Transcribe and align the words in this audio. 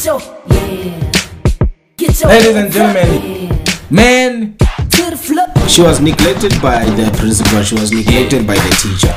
Get 0.00 0.06
your 0.06 0.20
yeah. 0.48 1.12
Get 1.98 2.20
your 2.20 2.28
Ladies 2.30 2.56
and 2.56 2.72
gentlemen, 2.72 3.64
man, 3.90 4.56
to 4.56 5.10
the 5.10 5.16
floor. 5.20 5.46
She 5.68 5.82
was 5.82 6.00
neglected 6.00 6.52
by 6.62 6.86
the 6.86 7.10
principal. 7.18 7.62
She 7.62 7.74
was 7.74 7.92
neglected 7.92 8.46
by 8.46 8.54
the 8.54 8.70
teacher. 8.80 9.12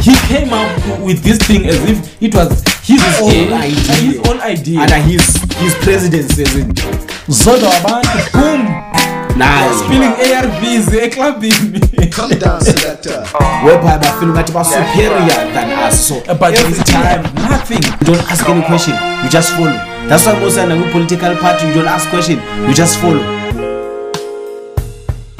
he 0.00 0.14
came 0.26 0.54
up 0.54 0.72
with 1.04 1.22
this 1.22 1.36
thing 1.38 1.66
as 1.66 1.76
if 1.84 2.22
it 2.22 2.34
was 2.34 2.64
his, 2.82 3.02
own 3.20 3.52
own 3.52 3.60
idea. 3.60 3.92
his 4.00 4.18
own 4.28 4.40
idea. 4.40 4.80
Under 4.80 4.96
his 5.04 5.20
his 5.60 5.74
presidency, 5.84 6.42
as 6.44 6.56
in 6.56 6.72
Zodwa 7.28 7.68
Wabantu, 7.84 8.32
boom, 8.32 8.62
nice. 9.36 9.76
spilling 9.84 10.16
ARVs 10.16 10.96
eklabini. 10.96 11.80
Eh, 12.00 12.08
Come 12.08 12.38
down, 12.38 12.60
selector. 12.62 13.20
Whereby 13.64 13.98
I 14.00 14.16
feel 14.18 14.32
that 14.32 14.48
was 14.54 14.72
superior 14.72 15.52
than 15.52 15.70
us. 15.84 16.08
So 16.08 16.22
But 16.40 16.54
every 16.56 16.72
this 16.72 16.84
time 16.84 17.22
time, 17.22 17.34
nothing. 17.50 17.82
don't 18.00 18.22
ask 18.32 18.48
any 18.48 18.62
question, 18.64 18.94
you 19.22 19.28
just 19.28 19.52
follow. 19.52 19.92
That's 20.08 20.24
why 20.26 20.38
most 20.38 20.56
of 20.56 20.68
the 20.68 20.88
political 20.92 21.34
party 21.36 21.66
you 21.66 21.74
don't 21.74 21.88
ask 21.88 22.08
question, 22.08 22.38
you 22.68 22.74
just 22.74 23.00
follow. 23.00 23.35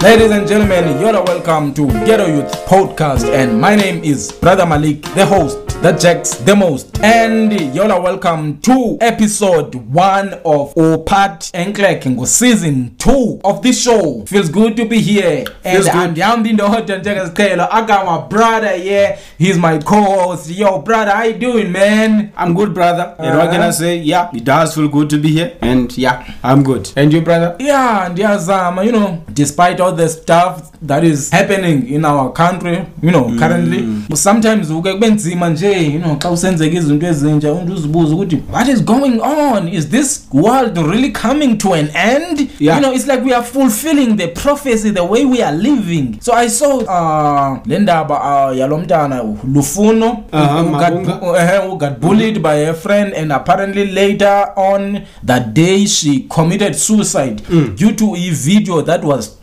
Ladies 0.02 0.30
and 0.30 0.46
gentlemen, 0.46 1.00
you're 1.00 1.12
welcome 1.12 1.74
to 1.74 1.86
Ghetto 2.04 2.26
Youth 2.26 2.52
Podcast, 2.66 3.24
and 3.32 3.60
my 3.60 3.74
name 3.74 4.04
is 4.04 4.30
Brother 4.30 4.64
Malik, 4.66 5.02
the 5.14 5.26
host 5.26 5.66
that 5.82 6.00
jacks 6.00 6.34
the 6.36 6.54
most. 6.54 6.98
And 7.02 7.52
you're 7.74 7.88
welcome 8.00 8.60
to 8.62 8.98
episode 9.00 9.74
one 9.74 10.34
of 10.44 10.74
Opat 10.74 11.50
Enklek 11.52 12.26
season 12.26 12.94
two 12.96 13.40
of 13.44 13.62
this 13.62 13.82
show. 13.82 14.24
Feels 14.26 14.48
good 14.48 14.76
to 14.76 14.84
be 14.86 15.00
here. 15.00 15.44
And. 15.64 15.86
I'm 15.88 16.14
Yambi 16.14 16.50
in 16.50 16.56
the 16.56 16.68
hot 16.68 16.88
and 16.90 17.60
I 17.60 17.86
got 17.86 18.06
my 18.06 18.26
brother 18.28 18.76
here. 18.76 19.18
He's 19.38 19.58
my 19.58 19.78
co-host. 19.78 20.50
Yo, 20.50 20.80
brother, 20.80 21.10
how 21.12 21.22
you 21.24 21.34
doing, 21.38 21.72
man? 21.72 22.32
I'm 22.36 22.54
good, 22.54 22.74
brother. 22.74 23.14
And 23.18 23.38
what 23.38 23.50
can 23.50 23.60
I 23.60 23.64
uh-huh. 23.64 23.72
say? 23.72 23.96
Yeah, 23.98 24.30
it 24.34 24.44
does 24.44 24.74
feel 24.74 24.88
good 24.88 25.10
to 25.10 25.18
be 25.18 25.28
here. 25.30 25.56
And 25.60 25.96
yeah, 25.96 26.34
I'm 26.42 26.62
good. 26.62 26.90
And 26.96 27.12
you, 27.12 27.20
brother? 27.22 27.56
yeah 27.58 28.08
ndiyazama 28.12 28.84
you 28.84 28.92
know 28.92 29.18
despite 29.34 29.80
all 29.80 29.85
the 29.92 30.08
stuff 30.08 30.60
that 30.86 31.04
is 31.04 31.30
happening 31.30 31.88
in 31.88 32.04
our 32.04 32.32
country 32.32 32.78
you 33.02 33.10
know 33.10 33.24
currently. 33.38 33.84
Sometimes 34.14 34.70
uke 34.70 34.92
kube 34.92 35.06
nzima 35.10 35.50
nje 35.50 35.82
you 35.92 35.98
know 35.98 36.16
xa 36.18 36.30
usenzeka 36.30 36.76
izinto 36.78 37.06
ezintsha 37.06 37.52
umuntu 37.52 37.72
uzibuza 37.74 38.14
ukuthi 38.14 38.38
what 38.52 38.68
is 38.68 38.84
going 38.84 39.20
on? 39.20 39.68
Is 39.68 39.88
this 39.88 40.26
world 40.32 40.76
really 40.78 41.10
coming 41.12 41.58
to 41.58 41.72
an 41.74 41.88
end? 41.94 42.48
Yeah. 42.58 42.76
you 42.76 42.82
know 42.82 42.94
it's 42.94 43.06
like 43.06 43.24
we 43.24 43.34
are 43.34 43.44
fulfilling 43.44 44.16
the 44.16 44.26
prophecy 44.28 44.90
the 44.90 45.04
way 45.04 45.24
we 45.24 45.42
are 45.42 45.56
living. 45.56 46.18
So 46.20 46.32
i 46.32 46.48
saw 46.48 46.76
uh 46.78 47.58
le 47.66 47.78
ndaba 47.78 48.14
uh, 48.50 48.58
yalo 48.58 48.78
mntana 48.78 49.22
lufuno 49.54 50.16
Uh-huh, 50.32 50.62
who 50.64 50.70
got, 50.72 50.92
uh, 51.22 51.60
who 51.68 51.76
got 51.78 52.00
bullied 52.00 52.42
by 52.42 52.54
a 52.54 52.74
friend 52.74 53.14
and 53.14 53.32
apparently 53.32 53.86
later 53.92 54.52
on 54.56 55.02
that 55.22 55.54
day 55.54 55.86
she 55.86 56.20
committed 56.28 56.74
suicide 56.76 57.42
due 57.76 57.92
to 57.92 58.14
a 58.14 58.30
video 58.30 58.82
that 58.82 59.04
was 59.04 59.36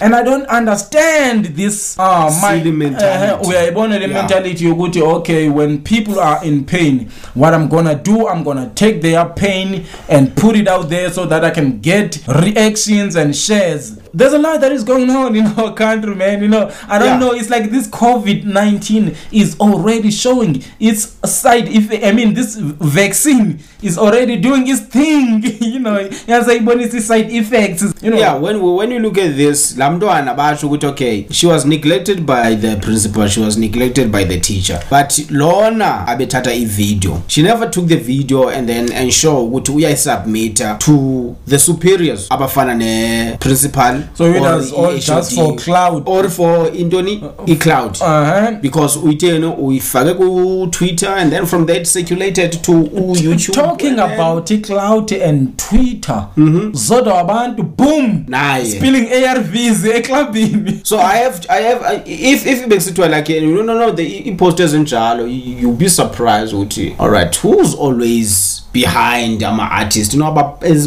and 0.00 0.14
i 0.14 0.22
don't 0.22 0.46
understand 0.48 1.44
this 1.56 1.96
uh, 1.98 2.30
my, 2.42 2.58
Silly 2.58 2.72
mentality. 2.72 3.32
uh, 3.44 3.48
uyayibona 3.48 3.98
le 3.98 4.06
Yeah. 4.06 4.14
mentality 4.18 4.64
yokuthi 4.64 5.02
okay 5.02 5.48
when 5.48 5.78
people 5.78 6.20
are 6.20 6.46
in 6.48 6.64
pain 6.64 7.08
what 7.34 7.54
i'm 7.54 7.68
gonna 7.68 7.94
do 7.94 8.28
i'm 8.28 8.44
gonna 8.44 8.70
take 8.74 9.00
their 9.00 9.24
pain 9.34 9.84
and 10.08 10.34
put 10.36 10.56
it 10.56 10.68
out 10.68 10.88
there 10.88 11.10
so 11.10 11.26
that 11.26 11.44
i 11.44 11.50
can 11.50 11.78
get 11.80 12.18
reactions 12.28 13.16
and 13.16 13.34
shares 13.34 13.92
there's 14.16 14.32
a 14.32 14.38
lot 14.38 14.60
that 14.60 14.72
is 14.72 14.82
going 14.82 15.10
on 15.10 15.36
in 15.36 15.46
our 15.58 15.74
country 15.74 16.14
man 16.14 16.40
you 16.42 16.48
know 16.48 16.72
i 16.88 16.98
don't 16.98 17.06
Yeah. 17.08 17.18
know 17.18 17.32
it's 17.32 17.50
like 17.50 17.70
this 17.70 17.86
covid-19 17.88 19.14
is 19.32 19.58
already 19.60 20.10
showing 20.10 20.62
its 20.80 21.16
side 21.30 21.68
effect 21.68 22.02
i 22.04 22.12
mean 22.12 22.34
this 22.34 22.56
vaccine 22.56 23.58
is 23.82 23.98
already 23.98 24.36
doing 24.36 24.66
its 24.66 24.80
thing 24.80 25.42
you 25.60 25.78
know 25.78 25.98
yazayibonisa 26.26 27.00
side 27.00 27.30
effects 27.30 27.82
you 28.02 28.10
know 28.10 28.16
Yeah, 28.16 28.34
when 28.36 28.62
we, 28.62 28.70
when 28.72 28.90
you 28.90 28.98
look 29.00 29.18
at 29.18 29.36
this, 29.36 29.76
la 29.76 29.90
mntwana 29.90 30.34
basho 30.34 30.66
ukuthi 30.66 30.86
okay, 30.86 31.26
she 31.30 31.46
was 31.46 31.64
neglected 31.66 32.24
by 32.26 32.54
the 32.56 32.76
principal, 32.76 33.28
she 33.28 33.40
was 33.40 33.58
neglected 33.58 34.10
by 34.10 34.24
the 34.24 34.40
teacher. 34.40 34.80
But 34.90 35.18
lona 35.30 36.04
Abetata 36.08 36.50
i-video. 36.50 37.22
She 37.28 37.42
never 37.42 37.68
took 37.70 37.86
the 37.88 37.96
video 37.96 38.48
and 38.48 38.66
then 38.68 38.90
ensure 38.92 39.40
ukuthi 39.42 39.72
uyayisubmit 39.72 40.78
to 40.78 41.36
the 41.46 41.58
superiors 41.58 42.26
abafana 42.30 42.74
ne-principal 42.74 44.02
So 44.14 44.24
it 44.34 44.40
was 44.40 44.72
all 44.72 44.98
just 44.98 45.34
for 45.34 45.56
cloud. 45.56 46.02
or 46.06 46.28
for 46.30 46.70
intoni 46.72 47.22
i-cloud 47.46 47.98
uh-huh. 48.02 48.52
because 48.62 48.98
uyitheni 48.98 49.46
uyifake 49.58 50.14
ku-twitter 50.14 51.08
and 51.08 51.32
then 51.32 51.46
from 51.46 51.68
it 51.70 51.86
circulated 51.86 52.62
to 52.62 52.72
u-youtube 52.72 53.54
talking 53.54 53.98
about 53.98 54.50
icloud 54.50 55.12
and 55.12 55.56
twitter 55.56 56.26
zodwa 56.72 57.14
wabantu 57.14 57.62
boom 57.62 58.24
Naye. 58.28 58.64
spilling 58.64 59.08
arvs 59.28 59.84
eklabini 59.84 60.80
so 60.82 60.98
i 60.98 61.18
have 61.22 61.40
i 61.48 61.62
have 61.62 62.02
if 62.06 62.46
if 62.46 62.66
bekusithiwa 62.66 63.08
like 63.08 63.36
you 63.40 63.62
no 63.62 63.74
no 63.74 63.92
the 63.92 64.02
i-post 64.28 64.60
ezinjalo 64.60 65.26
you- 65.26 65.56
you'll 65.60 65.76
be 65.76 65.88
surprised 65.90 66.54
ukuthi 66.54 66.94
alright 66.98 67.44
who's 67.44 67.74
always 67.74 68.62
behind 68.80 69.42
ama-artist 69.44 70.14
you 70.14 70.20
know 70.20 70.32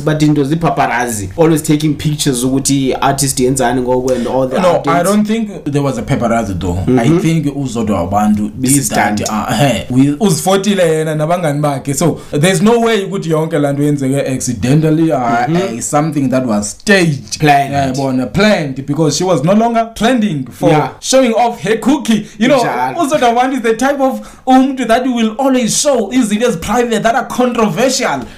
bathi 0.06 0.26
into 0.26 0.44
zipaparazzi 0.44 1.30
always 1.38 1.64
taking 1.64 1.94
pictures 1.96 2.44
ukuthi 2.44 2.90
i-artist 2.90 3.40
yenzani 3.40 3.82
ngoku 3.82 4.12
and 4.14 4.28
all 4.28 4.50
the 4.50 4.60
no 4.60 4.74
updates. 4.76 4.88
i 5.00 5.04
don't 5.04 5.28
think 5.28 5.64
there 5.64 5.80
was 5.86 5.98
a 5.98 6.02
paparazzi 6.02 6.54
though 6.54 6.78
i 7.00 7.10
think 7.10 7.56
uzodwa 7.56 7.98
wabantu 8.02 8.50
did 8.58 8.74
This 8.76 8.90
that 8.90 9.20
stunt. 9.20 9.30
uh, 9.90 10.22
uzifotile 10.28 10.84
yena 10.98 11.16
nabangani 11.16 11.60
bakhe 11.62 11.94
so 11.94 12.20
there's 12.40 12.62
no 12.62 12.80
way 12.80 13.02
you 13.02 13.08
ukuthi 13.08 13.30
yonke 13.30 13.60
laa 13.60 13.74
nto 13.74 13.84
yenzeke 13.84 14.22
accidentally 14.34 15.12
uh, 15.12 15.20
uh, 15.20 15.80
something 15.80 16.28
that 16.30 16.46
was 16.46 16.72
staged 16.72 17.38
Planned. 17.40 18.32
planned 18.34 18.86
because 18.86 19.18
she 19.18 19.24
was 19.24 19.44
no 19.44 19.54
longer 19.54 19.92
trending 19.94 20.46
for 20.52 20.70
Yeah. 20.70 20.90
showing 21.00 21.34
off 21.34 21.64
her 21.64 21.80
cookie 21.80 22.28
you 22.40 22.48
know 22.48 22.58
Njalo. 22.64 23.02
uzodwa 23.02 23.28
wabantu 23.30 23.56
is 23.58 23.62
the 23.64 23.74
type 23.74 24.04
of 24.04 24.20
umuntu 24.46 24.86
that 24.88 25.06
will 25.08 25.32
always 25.38 25.82
show 25.82 26.14
izinto 26.14 26.48
ezi-private 26.48 27.00
that 27.00 27.16
are 27.16 27.28
controversial 27.28 27.79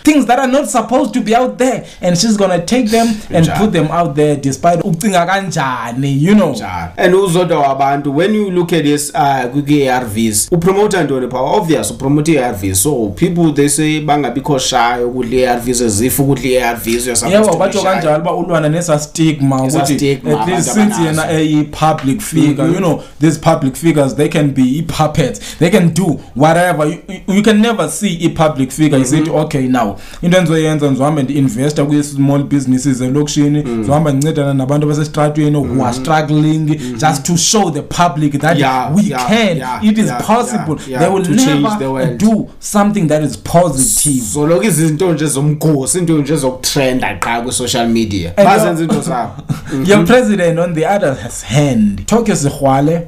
things 0.03 0.25
that 0.25 0.39
are 0.39 0.51
not 0.51 0.65
supposed 0.69 1.13
to 1.13 1.21
be 1.21 1.35
out 1.35 1.57
there 1.57 1.83
and 2.01 2.17
she's 2.17 2.37
gonna 2.37 2.59
take 2.59 2.89
them 2.89 3.07
and 3.33 3.47
put 3.57 3.71
them 3.71 3.87
out 3.91 4.15
there 4.15 4.35
despite 4.35 4.81
ucinga 4.83 5.25
kanjani 5.25 6.23
you 6.23 6.35
know. 6.35 6.55
And 6.97 7.15
uzodwa 7.15 7.59
wabantu 7.59 8.15
when 8.15 8.35
you 8.35 8.51
look 8.51 8.73
at 8.73 8.83
this 8.83 9.11
uh 9.15 9.45
kwi-arvs 9.53 10.47
upromota 10.51 11.03
ntoni 11.03 11.27
pha 11.27 11.39
obvious 11.39 11.91
upromota 11.91 12.31
i-arvs 12.31 12.83
so 12.83 13.07
people 13.15 13.53
they 13.53 13.69
say 13.69 13.99
bangabikho 14.01 14.59
shy 14.59 15.03
ukudla 15.05 15.35
i-arvs 15.39 15.81
ezifa 15.81 16.23
ukudla 16.23 16.49
i-arvs 16.49 17.07
yebo 17.31 17.55
batsho 17.57 17.81
kanjalo 17.81 18.17
uba 18.21 18.33
ulwana 18.33 18.69
nesa 18.69 18.99
stigma 18.99 19.63
ukuthi 19.63 20.11
at 20.11 20.47
least 20.47 20.69
since 20.73 20.95
yena 21.05 21.31
eyi-public 21.31 22.21
figure 22.21 22.67
you 22.67 22.77
know 22.77 23.03
these 23.21 23.39
public 23.39 23.75
figures 23.75 24.15
they 24.15 24.27
can 24.29 24.47
be 24.51 24.61
i-puppets. 24.79 25.39
They 25.59 25.69
can 25.69 25.89
do 25.93 26.19
whatever. 26.35 26.85
You, 26.87 26.97
you- 27.27 27.41
can 27.43 27.61
never 27.61 27.89
see 27.89 28.25
i-public 28.25 28.71
figure 28.71 28.99
you 28.99 29.05
sithi 29.25 29.37
okay 29.37 29.67
now 29.67 29.95
into 30.21 30.37
endizoyenza 30.37 30.87
ndizohambe 30.87 31.23
ndi-investa 31.23 31.85
kwi-small 31.85 32.43
businesses 32.43 33.01
elokishini 33.01 33.63
ndizohamba 33.63 34.11
ndincedana 34.11 34.53
nabantu 34.53 34.87
basestratweni 34.87 35.57
who 35.57 35.85
are 35.85 35.93
struggling 35.93 36.79
just 36.97 37.23
to 37.25 37.37
show 37.37 37.71
the 37.71 37.81
public 37.81 38.39
that 38.39 38.57
Yeah, 38.59 38.95
we 38.95 39.03
yeah, 39.03 39.27
can. 39.27 39.57
yeah, 39.57 39.85
it 39.85 39.97
is 39.97 40.05
yeah, 40.05 40.21
possible. 40.27 40.75
yeah, 40.77 40.89
yeah, 40.89 40.99
they 41.03 41.09
will 41.09 41.23
to 41.25 41.35
change 41.35 41.61
the 41.61 41.85
never 41.85 41.89
world. 41.89 42.17
do 42.17 42.49
something 42.59 43.07
that 43.07 43.23
is 43.23 43.37
positive. 43.37 44.21
Zoloku 44.33 44.63
izinto 44.63 45.13
nje 45.13 45.25
zomgosi 45.25 45.97
into 45.97 46.17
nje 46.17 46.35
zokutrenda 46.35 47.15
qa 47.19 47.41
kwi-social 47.41 47.87
media. 47.87 48.33
And 48.37 48.47
bazenza 48.47 48.83
your- 48.83 48.93
into 48.93 49.01
zabo. 49.09 49.31
Your 49.87 50.05
president, 50.05 50.59
on 50.59 50.73
the 50.75 50.85
other 50.85 51.17
hand, 51.47 52.05
Tokyo 52.05 52.35
Sehwale, 52.35 53.01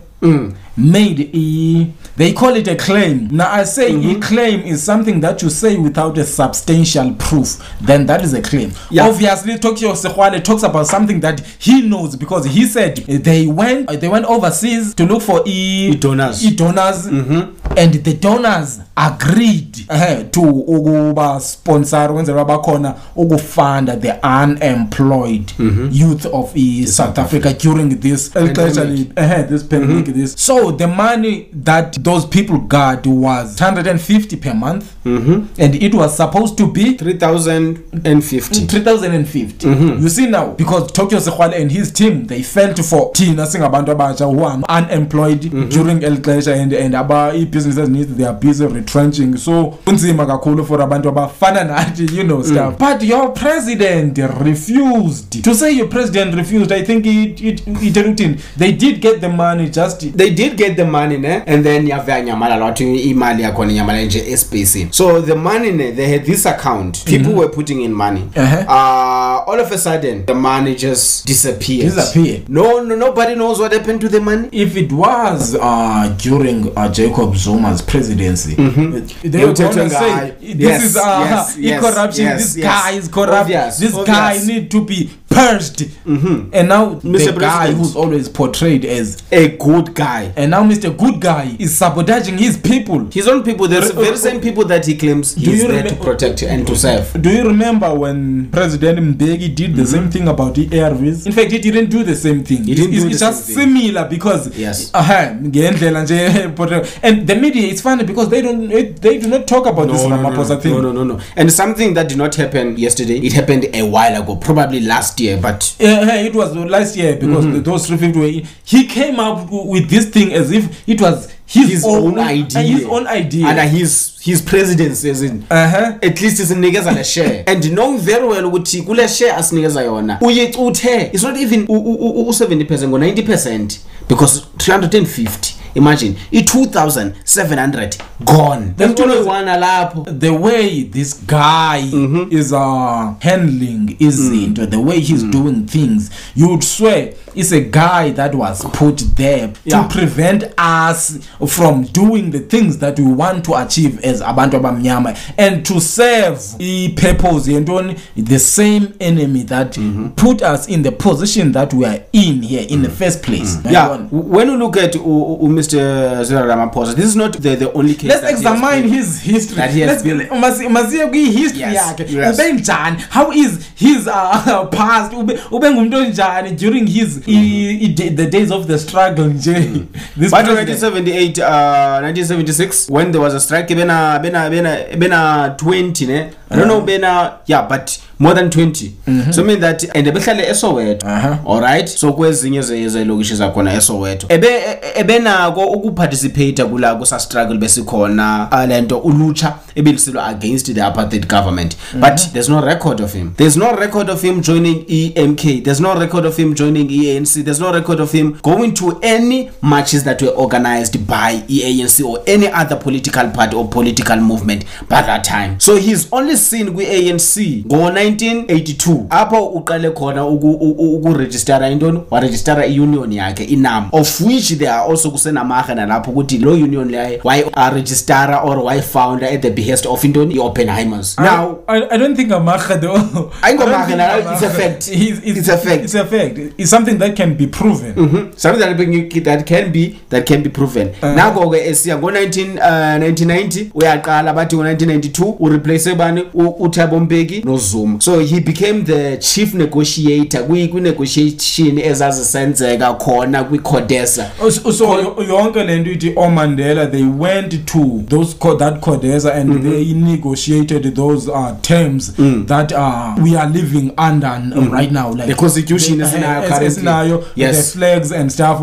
made 0.78 1.30
a 1.34 1.88
they 2.16 2.31
call 2.34 2.56
it 2.56 2.68
a 2.68 2.75
claim. 2.75 3.28
Now 3.31 3.51
i 3.51 3.63
say 3.63 3.91
mm-hmm. 3.91 4.18
a 4.18 4.22
claim 4.22 4.62
is 4.62 4.84
something 4.84 5.19
that 5.22 5.41
you 5.41 5.50
say 5.50 5.77
without 5.77 6.18
a 6.18 6.24
substantial 6.24 7.13
proof 7.15 7.57
then 7.81 8.06
that 8.06 8.24
is 8.24 8.33
a 8.33 8.42
claim. 8.42 8.71
Yeah. 8.89 9.07
obviously 9.07 9.57
tokyo 9.57 9.94
sexwale 9.94 10.44
talks 10.44 10.63
about 10.63 10.88
something 10.88 11.19
that 11.21 11.39
he 11.60 11.81
knows 11.88 12.15
because 12.15 12.45
he 12.45 12.65
said 12.65 12.98
they 12.98 13.48
went 13.48 13.89
they 14.01 14.07
went 14.07 14.25
overseas 14.25 14.94
to 14.95 15.06
look 15.06 15.21
for 15.21 15.42
e 15.45 15.92
I-donors. 15.94 16.45
E 16.45 16.56
donors 16.56 17.07
mm-hmm. 17.07 17.62
And 17.77 17.94
the 18.04 18.13
donors 18.13 18.80
agreed 18.95 19.77
uh, 19.89 20.24
to 20.31 20.42
ukuba 20.42 21.39
sponsor 21.39 22.12
wenzela 22.12 22.45
bakhona 22.45 22.94
ukufunda 23.15 23.95
the 23.95 24.13
unemployed 24.24 25.51
youth 25.92 26.25
of 26.25 26.56
i-south 26.56 27.18
Africa 27.19 27.54
during 27.54 27.89
this 28.00 28.36
especially 28.36 29.12
uh, 29.18 29.42
this 29.44 29.63
pandemic 29.63 30.06
this. 30.13 30.33
So 30.38 30.71
the 30.71 30.88
money 30.88 31.48
that 31.54 32.04
those 32.04 32.25
people 32.25 32.57
got 32.60 33.07
was 33.07 33.60
150 33.60 34.36
per 34.38 34.54
month. 34.54 34.86
And 35.06 35.75
it 35.75 35.94
was 35.95 36.15
supposed 36.15 36.57
to 36.57 36.68
be 36.71 36.98
3050 36.98 38.68
3050 38.68 39.68
you 40.01 40.10
see 40.10 40.27
now 40.27 40.51
because 40.51 40.92
tokyo 40.92 41.19
sekhwale 41.19 41.54
and 41.62 41.71
his 41.71 41.92
team 41.92 42.25
they 42.27 42.44
felt 42.44 42.80
for 42.86 43.12
thina 43.13 43.45
singabantu 43.48 43.92
abatsha 43.92 44.25
who 44.25 44.44
are 44.44 44.60
unemployed 44.69 45.50
during 45.69 46.01
eli 46.04 46.18
xesha 46.18 46.54
and, 46.62 46.74
and 46.74 46.95
aba 46.95 47.33
ii-businesses 47.53 47.89
needs 47.89 48.15
they 48.15 48.25
are 48.25 48.33
busy 48.33 48.65
retrenching. 48.65 49.38
So 49.38 49.77
kunzima 49.85 50.25
kakhulu 50.25 50.65
for 50.65 50.81
abantu 50.81 51.09
abafana 51.09 51.63
nathi 51.63 52.17
you 52.17 52.23
know 52.23 52.41
stuff. 52.44 52.77
But 52.77 53.01
your 53.03 53.31
president 53.33 54.17
refused. 54.39 55.44
To 55.44 55.53
say 55.55 55.71
your 55.71 55.88
president 55.88 56.35
refused 56.35 56.71
i 56.71 56.81
think 56.83 57.05
it 57.05 57.41
it 57.41 58.39
they 58.57 58.71
did 58.71 59.01
get 59.01 59.21
the 59.21 59.29
money 59.29 59.69
just 59.69 60.00
they 60.17 60.29
did 60.29 60.57
get 60.57 60.75
the 60.75 60.85
money 60.85 61.17
ne? 61.17 61.44
And 61.47 61.63
then 61.65 61.88
yavea 61.88 62.21
nyamalala 62.21 62.65
wathi 62.65 63.00
imali 63.00 63.44
yakhona 63.44 63.71
inyamalala 63.71 64.05
nje 64.05 64.31
espacini 64.31 64.88
so 64.91 65.21
the 65.21 65.35
money 65.35 65.71
ne 65.71 65.91
they 65.91 66.07
had 66.11 66.25
this 66.25 66.45
account. 66.45 67.03
People 67.05 67.33
were 67.33 67.50
putting 67.50 67.81
in 67.81 67.94
money. 67.94 68.21
Uh-huh. 68.35 68.65
uh, 68.67 69.44
all 69.47 69.59
of 69.59 69.71
a 69.71 69.77
sudden 69.77 70.25
the 70.25 70.33
money 70.33 70.75
just 70.75 71.25
disappeared. 71.25 71.94
Disappeared. 71.94 72.50
no, 72.50 72.79
no 72.83 72.95
nobody 72.95 73.35
knows 73.35 73.59
what 73.59 73.71
happened 73.71 74.01
to 74.01 74.09
the 74.09 74.19
money. 74.19 74.50
If 74.51 74.75
it 74.77 74.91
was 74.91 75.55
uh, 75.59 76.15
during 76.17 76.75
uh, 76.77 76.89
Jacob 76.91 77.35
Zuma's 77.44 77.81
presidency, 77.81 78.56
they 78.56 79.30
They 79.30 79.40
were 79.42 79.48
would 79.48 79.57
going 79.57 79.75
to 79.75 79.90
say 79.90 80.31
this 80.40 80.56
yes, 80.56 80.84
is 80.84 80.98
uh, 80.98 81.01
yes, 81.30 81.57
yes, 81.57 81.81
corruption. 81.81 82.25
yes, 82.25 82.38
this 82.54 82.57
yes. 82.57 82.66
guy 82.84 82.92
is 82.92 83.07
corrupt. 83.07 83.34
Obvious, 83.34 83.78
this 83.78 83.94
obvious. 83.95 84.07
guy 84.18 84.40
need 84.45 84.72
to 84.72 84.86
be 84.86 85.10
purged. 85.30 85.90
And 86.06 86.69
now 86.69 86.95
the 86.95 87.10
Mr. 87.10 87.38
guy 87.40 87.66
President. 87.66 87.78
who's 87.78 87.95
always 87.95 88.30
portrayed 88.30 88.86
as 88.86 89.24
a 89.31 89.50
good 89.57 89.94
guy 89.95 90.31
and 90.36 90.51
now 90.51 90.63
Mr. 90.63 90.95
Good 90.95 91.19
Guy 91.19 91.56
is 91.60 91.75
sabotaging 91.75 92.38
his 92.38 92.56
people. 92.57 93.00
his 93.12 93.28
own 93.28 93.44
people 93.44 93.68
the 93.68 93.81
very 93.81 94.18
same 94.18 94.39
people 94.39 94.63
that 94.66 94.86
he 94.86 94.96
claims 94.96 95.34
he's 95.36 95.48
you 95.48 95.68
there 95.68 95.81
to 95.84 95.89
remember- 95.89 96.04
protect 96.04 96.44
and 96.44 96.68
to 96.68 96.75
serve 96.75 97.19
Do 97.22 97.30
you 97.31 97.44
remember 97.48 97.94
when 97.96 98.50
President 98.51 99.00
Mbeki 99.18 99.56
did 99.56 99.75
the 99.75 99.86
same 99.88 100.10
thing 100.12 100.28
about 100.28 100.54
the 100.56 100.68
ARVs? 100.68 101.25
In 101.25 101.31
fact, 101.31 101.51
he 101.51 101.57
didn't 101.60 101.89
do 101.89 102.04
the 102.04 102.16
same 102.16 102.44
thing. 102.44 102.63
He 102.63 102.75
didn't 102.75 102.94
it's, 102.94 103.04
do 103.04 103.10
it's 103.10 103.19
the 103.19 103.25
just 103.25 103.46
same 103.46 103.56
thing. 103.56 103.75
similar 103.78 104.07
because 104.07 104.56
Yes. 104.57 104.92
uh 104.94 105.04
ngendlela 105.44 106.04
nje 106.04 106.48
portray- 106.56 106.86
and 107.01 107.28
the 107.33 107.41
media 107.41 107.68
it's 107.68 107.81
funny 107.81 108.03
because 108.03 108.30
they 108.30 108.41
don't 108.41 108.68
they 109.01 109.18
do 109.19 109.27
not 109.27 109.47
talk 109.47 109.65
about 109.65 109.88
this 109.88 110.01
no, 110.03 110.09
no, 110.09 110.21
no, 110.21 110.30
Ramaphosa 110.30 110.50
no, 110.50 110.59
thing. 110.59 110.71
no, 110.74 110.81
no, 110.81 110.91
no, 110.91 111.03
no. 111.03 111.19
And 111.35 111.51
something 111.51 111.94
that 111.94 112.09
did 112.09 112.18
not 112.18 112.35
happen 112.35 112.77
yesterday, 112.77 113.18
it 113.19 113.33
happened 113.33 113.65
a 113.74 113.83
while 113.83 114.21
ago, 114.21 114.35
probably 114.35 114.80
last 114.80 115.19
year, 115.19 115.38
but 115.41 115.75
Uh, 115.80 116.07
it 116.27 116.35
was 116.35 116.56
last 116.56 116.95
year 116.97 117.15
because 117.15 117.45
Mm-hmm. 117.45 117.63
those 117.63 117.88
350 117.88 118.19
were 118.41 118.47
he 118.63 118.85
came 118.88 119.19
up 119.19 119.47
with 119.51 119.89
this 119.89 120.06
thing 120.09 120.33
as 120.33 120.51
if 120.51 120.88
it 120.88 121.01
was 121.01 121.30
his, 121.45 121.69
his 121.69 121.85
own 121.85 122.18
idea. 122.19 122.59
uh, 122.59 122.63
his 122.63 122.85
own 122.85 123.06
idea 123.07 123.45
Under 123.47 123.63
his, 123.63 124.18
his 124.21 124.41
presidency, 124.41 125.09
as 125.09 125.21
in. 125.21 125.44
uh-huh. 125.50 125.97
at 126.01 126.21
least 126.21 126.39
isinikeza 126.39 126.91
le 126.91 127.03
share 127.03 127.44
and 127.47 127.63
knowing 127.71 127.97
very 128.00 128.25
well 128.27 128.45
ukuthi 128.45 128.81
kule 128.81 129.07
share 129.07 129.33
asinikeza 129.36 129.81
yona 129.81 130.18
uyicuthe 130.21 131.09
it's 131.13 131.24
not 131.24 131.38
even 131.38 131.65
u-70 131.69 132.65
percent 132.68 132.89
ngo-90 132.91 133.25
percent 133.25 133.79
because 134.09 134.41
350 134.57 135.52
imagine 135.75 136.16
i-2700 136.31 137.98
gone 138.25 138.74
Umculo 138.78 139.24
lapho 139.60 140.06
the 140.20 140.30
way 140.30 140.84
this 140.84 141.14
guy 141.28 141.81
Mm-hmm. 141.84 142.31
is 142.38 142.54
uh 142.54 143.14
handling 143.20 143.96
izinto 144.00 144.62
Mm. 144.64 144.70
the 144.70 144.78
way 144.80 145.00
he's 145.00 145.24
doing 145.24 145.66
things 145.66 146.10
you 146.36 146.48
would 146.50 146.64
swear 146.64 147.14
it's 147.36 147.52
a 147.52 147.62
guy 147.62 148.12
that 148.12 148.36
was 148.36 148.64
put 148.74 148.98
there 149.16 149.50
Yeah. 149.66 149.81
to 149.84 149.90
prevent 149.90 150.44
us 150.58 151.20
from 151.48 151.84
doing 151.84 152.31
the 152.31 152.40
things 152.40 152.78
that 152.78 153.00
we 153.00 153.06
want 153.12 153.44
to 153.46 153.56
achieve 153.56 154.00
as 154.04 154.22
abantu 154.22 154.58
abamnyama 154.58 155.16
and 155.38 155.66
to 155.66 155.80
serve 155.81 156.40
i-purpose 156.60 157.48
yentoni 157.52 157.96
the 158.16 158.40
same 158.40 158.88
enemy 159.00 159.44
that 159.44 159.74
Mm-hmm. 159.78 160.10
put 160.16 160.42
us 160.42 160.68
in 160.70 160.84
the 160.84 160.92
position 160.92 161.52
that 161.54 161.74
we 161.74 161.86
are 161.86 162.00
in 162.14 162.42
here 162.44 162.66
in 162.70 162.81
the 162.84 162.90
first 162.90 163.22
place 163.24 163.58
Mm. 163.64 163.72
yeah 163.72 163.98
when 164.12 164.48
you 164.50 164.58
look 164.58 164.78
at 164.78 164.96
uh, 164.96 165.00
uh, 165.00 165.48
mr 165.63 166.25
Cyril 166.25 166.44
ramaphosa 166.45 166.94
this 166.95 167.06
is 167.06 167.15
not 167.15 167.33
the, 167.42 167.56
the 167.56 167.71
only 167.74 167.95
case 167.95 168.10
let's 168.10 168.30
examine 168.30 168.83
his 168.88 169.21
history. 169.21 169.56
That 169.57 169.69
he 169.71 169.81
has 169.81 170.06
Let's- 170.06 170.30
masi- 170.31 170.69
masiye 170.69 171.07
kwi-history 171.07 171.60
Yes, 171.62 171.75
yakhe. 171.75 172.12
Yes. 172.12 172.39
ube 172.39 172.54
njani? 172.54 172.98
How 173.10 173.31
is 173.31 173.60
his 173.75 174.07
uh, 174.07 174.65
past? 174.71 175.13
Ube 175.13 175.39
ube 175.51 175.69
ngumuntu 175.71 175.98
onjani 175.98 176.51
during 176.51 176.88
his 176.88 177.18
i- 177.27 177.77
i- 177.86 177.88
da- 177.88 178.10
the 178.15 178.25
days 178.25 178.51
of 178.51 178.68
the 178.68 178.77
struggle 178.80 179.25
nje? 179.25 179.54
This 180.19 180.31
but 180.31 180.45
1978 180.45 181.39
uh 181.39 182.01
1976 182.01 182.89
when 182.89 183.12
there 183.12 183.21
was 183.21 183.33
a 183.33 183.39
strike 183.39 183.75
bena 183.75 184.19
bena 184.21 184.50
bena 184.50 184.77
bena 184.98 185.56
20 185.57 186.07
ne 186.07 186.30
i 186.53 186.57
don't 186.57 186.67
know 186.67 186.81
bena 186.81 187.31
yeah 187.47 187.67
but 187.69 187.91
more 188.19 188.35
than 188.35 188.50
20 188.50 188.91
so 189.31 189.44
mean 189.44 189.59
that 189.59 189.83
and 189.95 190.07
ebehlale 190.07 190.50
esoweto 190.50 191.07
Uh-huh. 191.07 191.35
all 191.53 191.61
right 191.61 191.88
so 191.89 192.13
kwezinye 192.13 192.61
zelokishi 192.61 193.35
zakhona 193.35 193.73
esoweto. 193.73 194.27
Ebe 194.29 194.47
ebenako 194.95 195.65
ukuparticipate 195.67 196.63
kula 196.65 196.95
kusastruggle 196.95 197.57
besikhona 197.57 198.47
le 198.67 198.81
nto 198.81 198.97
ulutsha 198.97 199.55
ebelisilwa 199.75 200.25
against 200.27 200.73
the 200.73 200.81
apartheid 200.81 201.27
government. 201.27 201.75
But 201.94 202.21
there's 202.33 202.50
no 202.50 202.61
record 202.61 203.01
of 203.01 203.13
him. 203.13 203.33
There's 203.38 203.57
no 203.57 203.71
record 203.75 204.09
of 204.09 204.21
him 204.21 204.41
joining 204.41 204.85
EMK 204.85 205.63
there's 205.63 205.79
no 205.81 205.95
record 206.00 206.25
of 206.25 206.38
him 206.38 206.53
joining 206.55 206.88
EANC 206.89 207.44
there's 207.44 207.59
no 207.59 207.73
record 207.73 208.00
of 208.00 208.11
him 208.11 208.38
going 208.44 208.73
to 208.73 209.00
any 209.01 209.50
matches 209.61 210.03
that 210.03 210.21
were 210.21 210.29
organized 210.35 211.07
by 211.07 211.44
EANC 211.50 212.05
or 212.05 212.19
any 212.27 212.47
other 212.47 212.75
political 212.75 213.27
party 213.29 213.55
or 213.55 213.67
political 213.67 214.17
movement 214.17 214.65
by 214.89 215.01
that 215.01 215.23
time. 215.23 215.59
So 215.59 215.75
he's 215.75 216.07
only 216.11 216.35
seen 216.44 216.72
kwi-ANC 216.72 217.38
ngo-1982 217.68 219.06
apho 219.10 219.45
uqale 219.45 219.90
khona 219.90 220.25
ukurejistara 220.25 221.69
intoni? 221.69 222.00
Warejistara 222.12 222.66
i-union 222.66 223.13
yakhe 223.13 223.44
inam 223.44 223.90
of 223.92 224.22
which 224.22 224.57
there 224.57 224.72
are 224.72 224.90
also 224.92 225.12
kusenamahe 225.12 225.75
nalapho 225.75 226.12
ukuthi 226.12 226.38
loo 226.38 226.54
union 226.54 226.90
leyo 226.92 227.19
wayi-arejistara 227.24 228.44
or 228.44 228.57
wayifounder 228.57 229.25
at 229.34 229.42
the 229.42 229.50
behest 229.51 229.86
of 229.86 230.04
intoni? 230.04 230.36
I-oppenheimers. 230.36 231.19
Now 231.19 231.60
I, 231.68 231.84
I 231.92 231.98
don't 231.98 232.16
think 232.16 232.30
amarhe 232.31 232.80
though. 232.81 233.31
Ayingomarhe 233.42 233.96
no, 233.98 234.31
it's 234.34 234.42
a 234.44 234.50
fact. 234.50 234.88
it's, 234.92 235.19
It's 235.25 235.48
a 235.50 235.57
fact. 235.57 235.84
it's 235.84 235.96
a 235.96 236.06
fact. 236.06 236.38
It's 236.57 236.69
something 236.69 236.98
that 236.98 237.16
can 237.16 237.36
be 237.36 237.48
proven. 237.48 238.31
Something 238.38 238.60
that, 238.60 238.78
being- 238.78 239.10
that 239.24 239.46
can 239.46 239.72
be 239.72 240.00
that 240.10 240.25
can 240.25 240.44
be 240.44 240.50
proven. 240.50 240.88
Uh-huh. 241.01 241.16
nako-ke 241.16 241.68
esiya 241.69 241.98
ngo-1990 241.98 243.66
uyaqala 243.74 244.34
bathi 244.34 244.56
ngo-1992 244.56 245.36
ureplace 245.39 245.96
bani 245.96 246.24
uthabo 246.33 247.00
mbeki 247.00 247.41
nozuma 247.45 248.01
so 248.01 248.19
he 248.19 248.39
became 248.39 248.81
the 248.81 249.18
chief 249.18 249.53
negotiator 249.53 250.41
kwi- 250.47 250.68
kwi-negotiation 250.68 251.80
ezazisenzeka 251.80 252.94
khona 252.94 253.44
kwicodesa 253.44 254.31
so 254.51 254.71
so 254.74 254.85
yo- 255.01 255.15
yonke 255.30 255.63
lento 255.63 255.91
ithi 255.91 256.13
omandela 256.15 256.88
they 256.88 257.03
went 257.19 257.65
to 257.65 258.01
those 258.09 258.35
co- 258.39 258.56
that 258.56 258.80
codesa 258.80 259.33
and 259.33 259.50
Mm-hmm. 259.53 259.69
they 259.71 259.94
negotiated 259.94 260.95
those 260.95 261.31
uh, 261.31 261.51
terms 261.62 262.13
that 262.48 262.72
uh, 262.72 263.15
we 263.24 263.36
are 263.38 263.50
living 263.50 263.91
under 263.98 264.41
uh, 264.55 264.72
right 264.72 264.91
now 264.91 265.10
like 265.12 265.24
Mm. 265.24 265.27
The 265.27 265.36
constitution 265.36 266.01
esinayo 266.01 266.43
eh, 266.43 266.67
esinayo, 266.67 267.24
Yes. 267.36 267.55
the 267.74 267.79
flags 267.79 268.12
and 268.12 268.29
stuff 268.31 268.60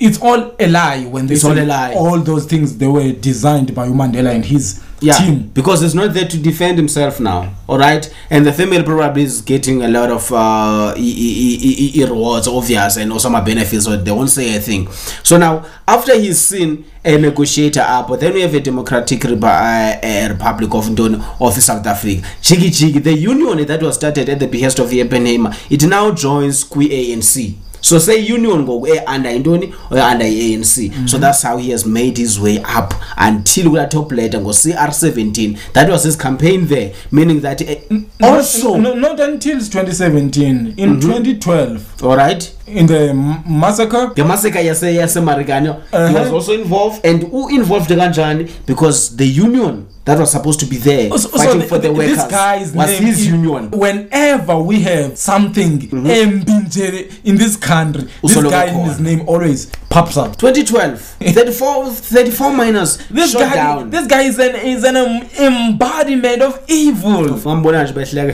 it's 0.00 0.18
all 0.20 0.54
a 0.58 0.66
lie 0.68 1.04
when 1.06 1.26
they 1.26 1.34
It's 1.34 1.44
all 1.44 1.58
a 1.58 1.64
lie. 1.64 1.94
all 1.94 2.18
those 2.20 2.44
things 2.46 2.76
they 2.78 2.86
were 2.86 3.12
designed 3.12 3.74
by 3.74 3.88
umandela 3.88 4.34
and 4.34 4.44
his 4.44 4.80
yeah 5.00 5.14
team. 5.14 5.50
because 5.54 5.80
he's 5.80 5.94
not 5.94 6.12
there 6.12 6.26
to 6.26 6.36
defend 6.38 6.76
himself 6.76 7.20
now 7.20 7.54
all 7.68 7.78
right? 7.78 8.12
And 8.30 8.44
the 8.44 8.52
female 8.52 8.82
probably 8.82 9.22
is 9.22 9.42
getting 9.42 9.82
a 9.82 9.88
lot 9.88 10.10
of 10.10 10.32
uh 10.32 10.94
e- 10.96 11.02
e- 11.02 12.00
e- 12.00 12.04
rewards 12.04 12.48
obvious 12.48 12.96
and 12.96 13.12
also 13.12 13.28
my 13.28 13.40
benefits 13.40 13.84
so 13.84 13.96
they 13.96 14.10
won't 14.12 14.30
say 14.30 14.56
a 14.56 14.60
thing. 14.60 14.88
So 15.22 15.36
now 15.36 15.64
after 15.86 16.18
he's 16.18 16.38
seen 16.38 16.84
a 17.04 17.16
negotiator 17.18 17.80
up 17.80 18.10
then 18.18 18.34
we 18.34 18.40
have 18.42 18.54
a 18.54 18.60
democratic 18.60 19.20
Repu- 19.20 19.44
uh, 19.44 20.00
uh, 20.06 20.28
republic 20.32 20.74
of 20.74 20.86
Ntoni 20.86 21.22
of 21.40 21.54
south 21.54 21.86
africa. 21.86 22.26
Jiggy 22.42 22.70
jiggy 22.70 22.98
the 22.98 23.12
union 23.14 23.64
that 23.66 23.82
was 23.82 23.94
started 23.96 24.28
at 24.28 24.38
the 24.40 24.46
behest 24.48 24.78
of 24.80 24.92
Oppenheimer 24.92 25.52
it 25.70 25.84
now 25.84 26.10
joins 26.12 26.64
kwi-anc 26.64 27.54
so 27.80 27.98
se-union 27.98 28.62
ngoku 28.62 28.86
e-under 28.86 29.30
intoni 29.30 29.72
under 29.90 30.26
i-anc 30.26 30.92
so 31.08 31.18
that's 31.18 31.42
how 31.42 31.56
he 31.56 31.70
has 31.70 31.86
made 31.86 32.16
his 32.20 32.40
way 32.40 32.58
up 32.78 32.94
until 33.16 33.70
kula 33.70 33.86
top 33.86 34.12
letter 34.12 34.40
ngo-cr17 34.40 35.58
that 35.72 35.90
was 35.90 36.04
his 36.04 36.16
campaign 36.16 36.66
there 36.66 36.92
meaning 37.12 37.40
that 37.40 37.62
uh, 37.62 37.76
also 38.22 38.76
no, 38.76 38.94
not 38.94 39.20
until 39.20 39.58
2017 39.58 40.74
in 40.76 41.00
2012 41.00 42.04
all 42.04 42.16
right 42.16 42.57
in 42.70 42.86
the 42.86 43.14
massacre? 43.48 44.12
The 44.14 44.24
massacre 44.24 44.60
yase 44.60 44.82
yasemarikano 44.96 45.80
he 45.90 45.96
Uh-huh. 45.96 46.18
was 46.20 46.32
also 46.32 46.52
involved. 46.52 47.04
And 47.04 47.22
u-involved 47.22 47.90
kanjani 47.90 48.50
because 48.66 49.16
the 49.16 49.26
union 49.26 49.86
that 50.04 50.18
was 50.18 50.30
supposed 50.32 50.58
to 50.60 50.66
be 50.66 50.76
there 50.78 51.10
So- 51.10 51.16
so 51.18 51.28
fighting 51.38 51.58
th- 51.60 51.68
for 51.68 51.76
the 51.78 51.88
th- 51.88 51.96
workers 51.98 52.16
this 52.16 52.26
guy's 52.30 52.72
was 52.72 52.86
name 52.90 53.02
his 53.04 53.18
is- 53.20 53.26
union. 53.26 53.70
Whenever 53.70 54.56
we 54.58 54.80
have 54.80 55.18
something 55.18 55.78
embi 55.80 56.44
nje 56.66 57.10
in 57.24 57.36
this 57.36 57.56
country 57.56 58.04
this 58.22 58.42
guy 58.42 58.66
in 58.66 58.84
his 58.88 59.00
name 59.00 59.22
always 59.26 59.68
pops 59.90 60.16
up. 60.16 60.36
2012 60.38 60.98
34 61.20 61.86
34 61.90 62.52
miners 62.52 62.98
this 63.10 63.32
shot 63.32 63.42
guy 63.42 63.54
down. 63.54 63.90
this 63.90 64.06
guy 64.06 64.22
is 64.22 64.38
an 64.38 64.54
is 64.56 64.84
an 64.84 64.96
um, 64.96 65.20
embodiment 65.38 66.42
of 66.42 66.58
evil. 66.68 67.36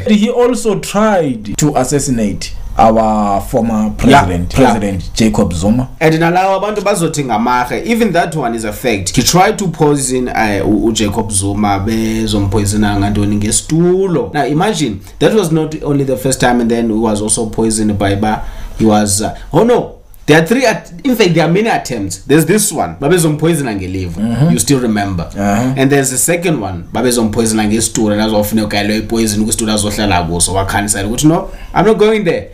He 0.07 0.31
also 0.31 0.79
tried 0.81 1.57
to 1.59 1.77
assassinate 1.77 2.53
our 2.77 3.41
former 3.41 3.91
president 3.97 4.53
yeah. 4.53 4.59
president 4.73 5.11
jacob 5.15 5.53
zuma. 5.53 5.89
And 6.01 6.15
nalawo 6.15 6.57
abantu 6.57 6.81
bazothi 6.83 7.25
ngamahe 7.25 7.83
even 7.87 8.13
that 8.13 8.35
one 8.37 8.55
is 8.57 8.65
a 8.65 8.73
fact. 8.73 9.17
He 9.17 9.23
tried 9.23 9.59
to 9.59 9.69
poison 9.69 10.29
uh, 10.29 10.63
u- 10.67 10.87
ujacob 10.87 11.31
zuma 11.31 11.79
bezompoisona 11.79 12.97
ngantoni? 12.97 13.37
Ngesitulo 13.37 14.31
now 14.35 14.45
imagine 14.47 15.01
that 15.19 15.35
was 15.35 15.53
not 15.53 15.75
only 15.83 16.05
the 16.05 16.17
first 16.17 16.41
time 16.41 16.61
and 16.61 16.71
then 16.71 16.89
he 16.91 16.97
was 16.97 17.23
also 17.23 17.47
poisoned 17.47 17.99
by 17.99 18.15
ba 18.15 18.45
he 18.79 18.85
was 18.85 19.23
uh, 19.23 19.37
oh 19.53 19.65
no 19.65 20.01
there 20.27 20.39
are 20.39 20.47
three 20.47 20.67
at, 20.67 20.93
in 21.05 21.17
fact 21.17 21.35
there 21.35 21.45
are 21.45 21.53
many 21.53 21.69
attempts. 21.69 22.19
There's 22.27 22.47
this 22.47 22.73
one 22.73 22.95
babezompoisona 23.01 23.73
-hmm. 23.73 24.53
you 24.53 24.59
still 24.59 24.81
remember. 24.81 25.27
Uh-huh. 25.27 25.75
and 25.77 25.91
there's 25.91 26.11
the 26.11 26.19
second 26.19 26.63
one 26.63 26.85
babezompoisona 26.93 27.65
ngesitulo 27.65 28.17
nazofuneka 28.17 28.67
ukayelo 28.67 28.97
ipoison 28.97 29.45
kwisitulo 29.45 29.73
azohlala 29.73 30.23
kuso 30.23 30.55
wakhanisela 30.55 31.09
ukuthi 31.09 31.27
no 31.27 31.51
i'm 31.75 31.87
not 31.87 31.99
going 31.99 32.25
there. 32.25 32.49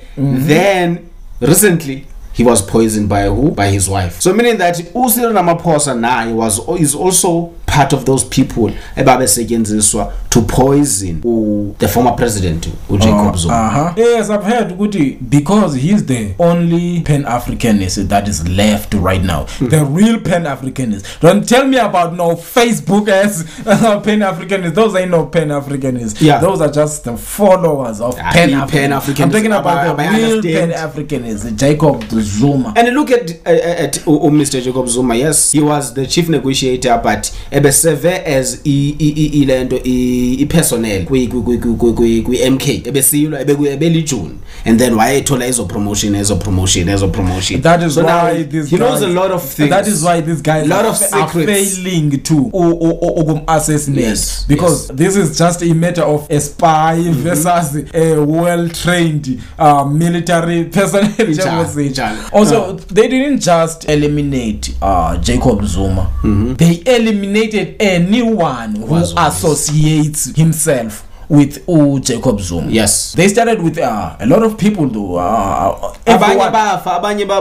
Then 0.46 0.98
recently 1.40 2.04
he 2.40 2.44
was 2.44 2.62
poisoned 2.62 3.06
by 3.06 3.24
who? 3.26 3.50
By 3.50 3.66
his 3.68 3.86
wife. 3.86 4.18
So 4.22 4.32
meaning 4.32 4.56
that 4.58 4.76
ucyril 4.94 5.34
ramaphosa 5.34 5.94
naye 5.94 6.32
was 6.34 6.58
is 6.80 6.94
also 6.94 7.48
part 7.66 7.92
of 7.92 8.04
those 8.06 8.24
people 8.24 8.72
ebabesetyenziswa 8.96 10.12
to 10.30 10.40
poison 10.42 11.20
u, 11.24 11.74
the 11.78 11.86
former 11.88 12.12
president 12.12 12.66
ujacob 12.88 13.36
zuma. 13.36 13.54
uh-huh. 13.54 13.94
yes 13.96 14.30
i've 14.30 14.42
heard 14.44 14.70
ukuthi 14.72 15.18
because 15.28 15.74
he's 15.76 16.04
the 16.06 16.34
only 16.38 17.00
pan-africanist 17.02 18.08
that 18.08 18.26
is 18.28 18.48
left 18.48 18.94
right 18.94 19.22
now. 19.22 19.44
Hmm. 19.58 19.68
the 19.68 19.84
real 19.84 20.18
pan-africanist. 20.20 21.20
Don't 21.20 21.46
tell 21.48 21.66
me 21.66 21.76
about 21.78 22.14
no 22.14 22.34
facebook 22.36 23.08
as 23.08 23.44
uh, 23.66 24.00
pan-africanist. 24.04 24.74
Those 24.74 24.96
ain't 24.96 25.10
no 25.10 25.26
pan-africanists 25.26 26.20
Yeah. 26.22 26.40
those 26.40 26.60
are 26.60 26.70
just 26.72 27.04
the 27.04 27.16
followers 27.16 28.00
of 28.00 28.16
Ah, 28.18 28.30
pan-africanism 28.32 28.70
pan-Africanists. 28.70 29.20
i'm 29.22 29.30
talking 29.30 29.52
about 29.52 29.86
Aba- 29.88 30.02
the 30.02 30.08
aba- 30.10 30.16
real 30.16 30.42
pan-africanist 30.42 31.56
jacob 31.56 32.02
zuma. 32.38 32.72
And 32.76 32.88
look 32.94 33.10
at, 33.10 33.30
uh, 33.46 33.84
at 33.84 34.06
uh, 34.06 34.10
uh, 34.12 34.30
mr 34.30 34.60
jacob 34.62 34.86
zuma 34.88 35.14
yes 35.14 35.52
he 35.52 35.60
was 35.60 35.94
the 35.94 36.06
chief 36.06 36.28
negotiator 36.28 37.00
but 37.02 37.30
ebeseve 37.50 38.22
as 38.26 38.60
i- 38.64 38.94
i- 38.98 39.14
i- 39.16 39.42
ilento 39.42 39.76
i- 39.84 40.36
i-personnel 40.42 41.04
kwi- 41.04 41.26
kwi- 41.28 41.42
kwi- 41.42 41.58
kwi- 41.58 41.76
kwi- 41.76 41.92
kwi- 41.92 42.22
kwi-mk 42.22 42.86
ebesiyilwa 42.86 43.40
ebeku- 43.40 43.66
ebelijune 43.72 44.30
and 44.64 44.78
then 44.78 44.94
wayethola 44.94 45.46
ezo 45.46 45.64
promotion 45.64 46.14
ezo 46.14 46.36
promotion 46.36 46.88
ezo 46.88 47.08
promotion. 47.08 47.62
That 47.62 47.82
is 47.82 47.94
so 47.94 48.02
now 48.02 48.24
why 48.24 48.42
this 48.44 48.70
he 48.70 48.76
knows 48.76 49.02
a 49.02 49.06
lot 49.08 49.32
of 49.34 49.42
things. 49.54 49.70
That 49.70 49.86
is 49.88 50.02
why 50.02 50.20
these 50.22 50.42
guys 50.42 50.68
lot 50.68 50.84
of 50.88 51.00
are 51.12 51.26
secrets. 51.28 51.76
failing 51.78 52.10
to 52.22 52.34
ukum 52.52 53.42
assassinate. 53.46 54.02
Yes, 54.06 54.44
because 54.48 54.88
this 54.94 55.16
is 55.16 55.38
just 55.38 55.62
a 55.62 55.74
matter 55.74 56.02
of 56.02 56.26
a 56.30 56.40
spy 56.40 56.96
Mm-hmm. 57.00 57.22
versus 57.22 57.84
a 57.94 58.18
well-trained 58.20 59.40
uh, 59.58 59.84
military 59.84 60.64
personnel. 60.64 61.10
Also, 62.32 62.72
they 62.74 63.08
didn't 63.08 63.40
just 63.40 63.88
eliminate 63.88 64.74
uh, 64.82 65.16
Jacob 65.18 65.64
Zuma. 65.64 66.10
They 66.58 66.82
eliminated 66.86 67.76
anyone 67.80 68.76
who 68.76 68.86
Was 68.86 69.12
associates 69.16 70.26
associates 70.26 70.36
himself 70.36 71.06
with 71.28 71.64
ujacob 71.66 72.04
Jacob 72.04 72.40
Zuma. 72.40 72.68
Yes. 72.70 73.12
They 73.12 73.28
started 73.28 73.62
with 73.62 73.78
uh, 73.78 74.16
a 74.18 74.26
lot 74.26 74.42
of 74.42 74.58
people 74.58 74.86
though. 74.88 75.14
Uh, 75.16 75.92
abanye 76.04 76.22
everyone- 76.24 76.52
bafa 76.52 76.96
abanye 77.00 77.24
Uh, 77.30 77.36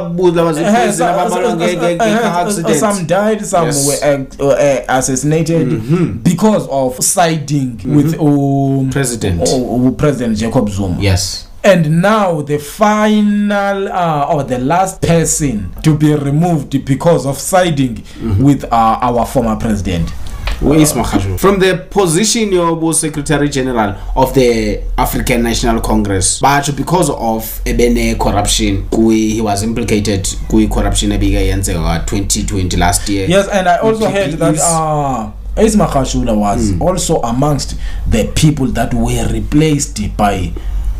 uh, 1.99 2.69
uh, 2.69 2.73
some 2.75 3.05
died 3.07 3.43
some 3.45 3.65
Yes. 3.65 4.01
Mm-hmm. 4.03 4.45
were 4.45 4.53
uh, 4.53 4.55
uh, 4.55 4.97
assassinated 4.99 6.23
because 6.23 6.67
of 6.69 7.03
siding 7.03 7.79
with 7.85 8.19
um, 8.19 8.89
President. 8.91 9.41
uh, 9.47 9.87
uh, 9.87 9.91
president 9.91 10.37
jacob 10.37 10.69
zuma 10.69 10.97
yes 11.01 11.47
and 11.63 12.01
now 12.01 12.41
the 12.41 12.57
final 12.57 13.87
uh, 13.89 14.27
or 14.33 14.43
the 14.43 14.57
last 14.59 15.01
person 15.01 15.71
to 15.83 15.97
be 15.97 16.13
removed 16.15 16.83
because 16.85 17.25
of 17.25 17.37
siding 17.37 17.95
Mm-hmm. 17.95 18.43
with 18.43 18.63
uh, 18.65 18.99
our 19.01 19.25
former 19.25 19.55
president 19.55 20.09
Where 20.61 20.79
is 20.79 20.91
Magashule? 20.93 21.39
From 21.39 21.59
the 21.59 21.87
position 21.89 22.53
of 22.57 22.95
Secretary 22.95 23.47
General 23.47 23.95
of 24.15 24.33
the 24.33 24.81
African 24.97 25.41
National 25.43 25.79
Congress, 25.79 26.39
but 26.41 26.75
because 26.75 27.09
of 27.09 27.43
ebene 27.65 28.19
corruption, 28.19 28.85
he 28.91 29.39
was 29.41 29.63
implicated 29.63 30.27
kui 30.49 30.67
corruption 30.67 31.11
yenzeka 31.11 32.05
2020 32.05 32.75
last 32.77 33.07
year. 33.09 33.25
yes 33.29 33.47
and 33.49 33.69
i 33.69 33.77
also 33.77 34.09
heard 34.09 34.31
that 34.33 34.57
uh 34.59 35.29
Ace 35.57 35.75
Magashule 35.77 36.35
was 36.37 36.71
Hmm. 36.71 36.81
also 36.81 37.21
amongst 37.21 37.75
the 38.09 38.25
people 38.35 38.67
that 38.67 38.93
were 38.93 39.27
replaced 39.31 39.99
by 40.17 40.51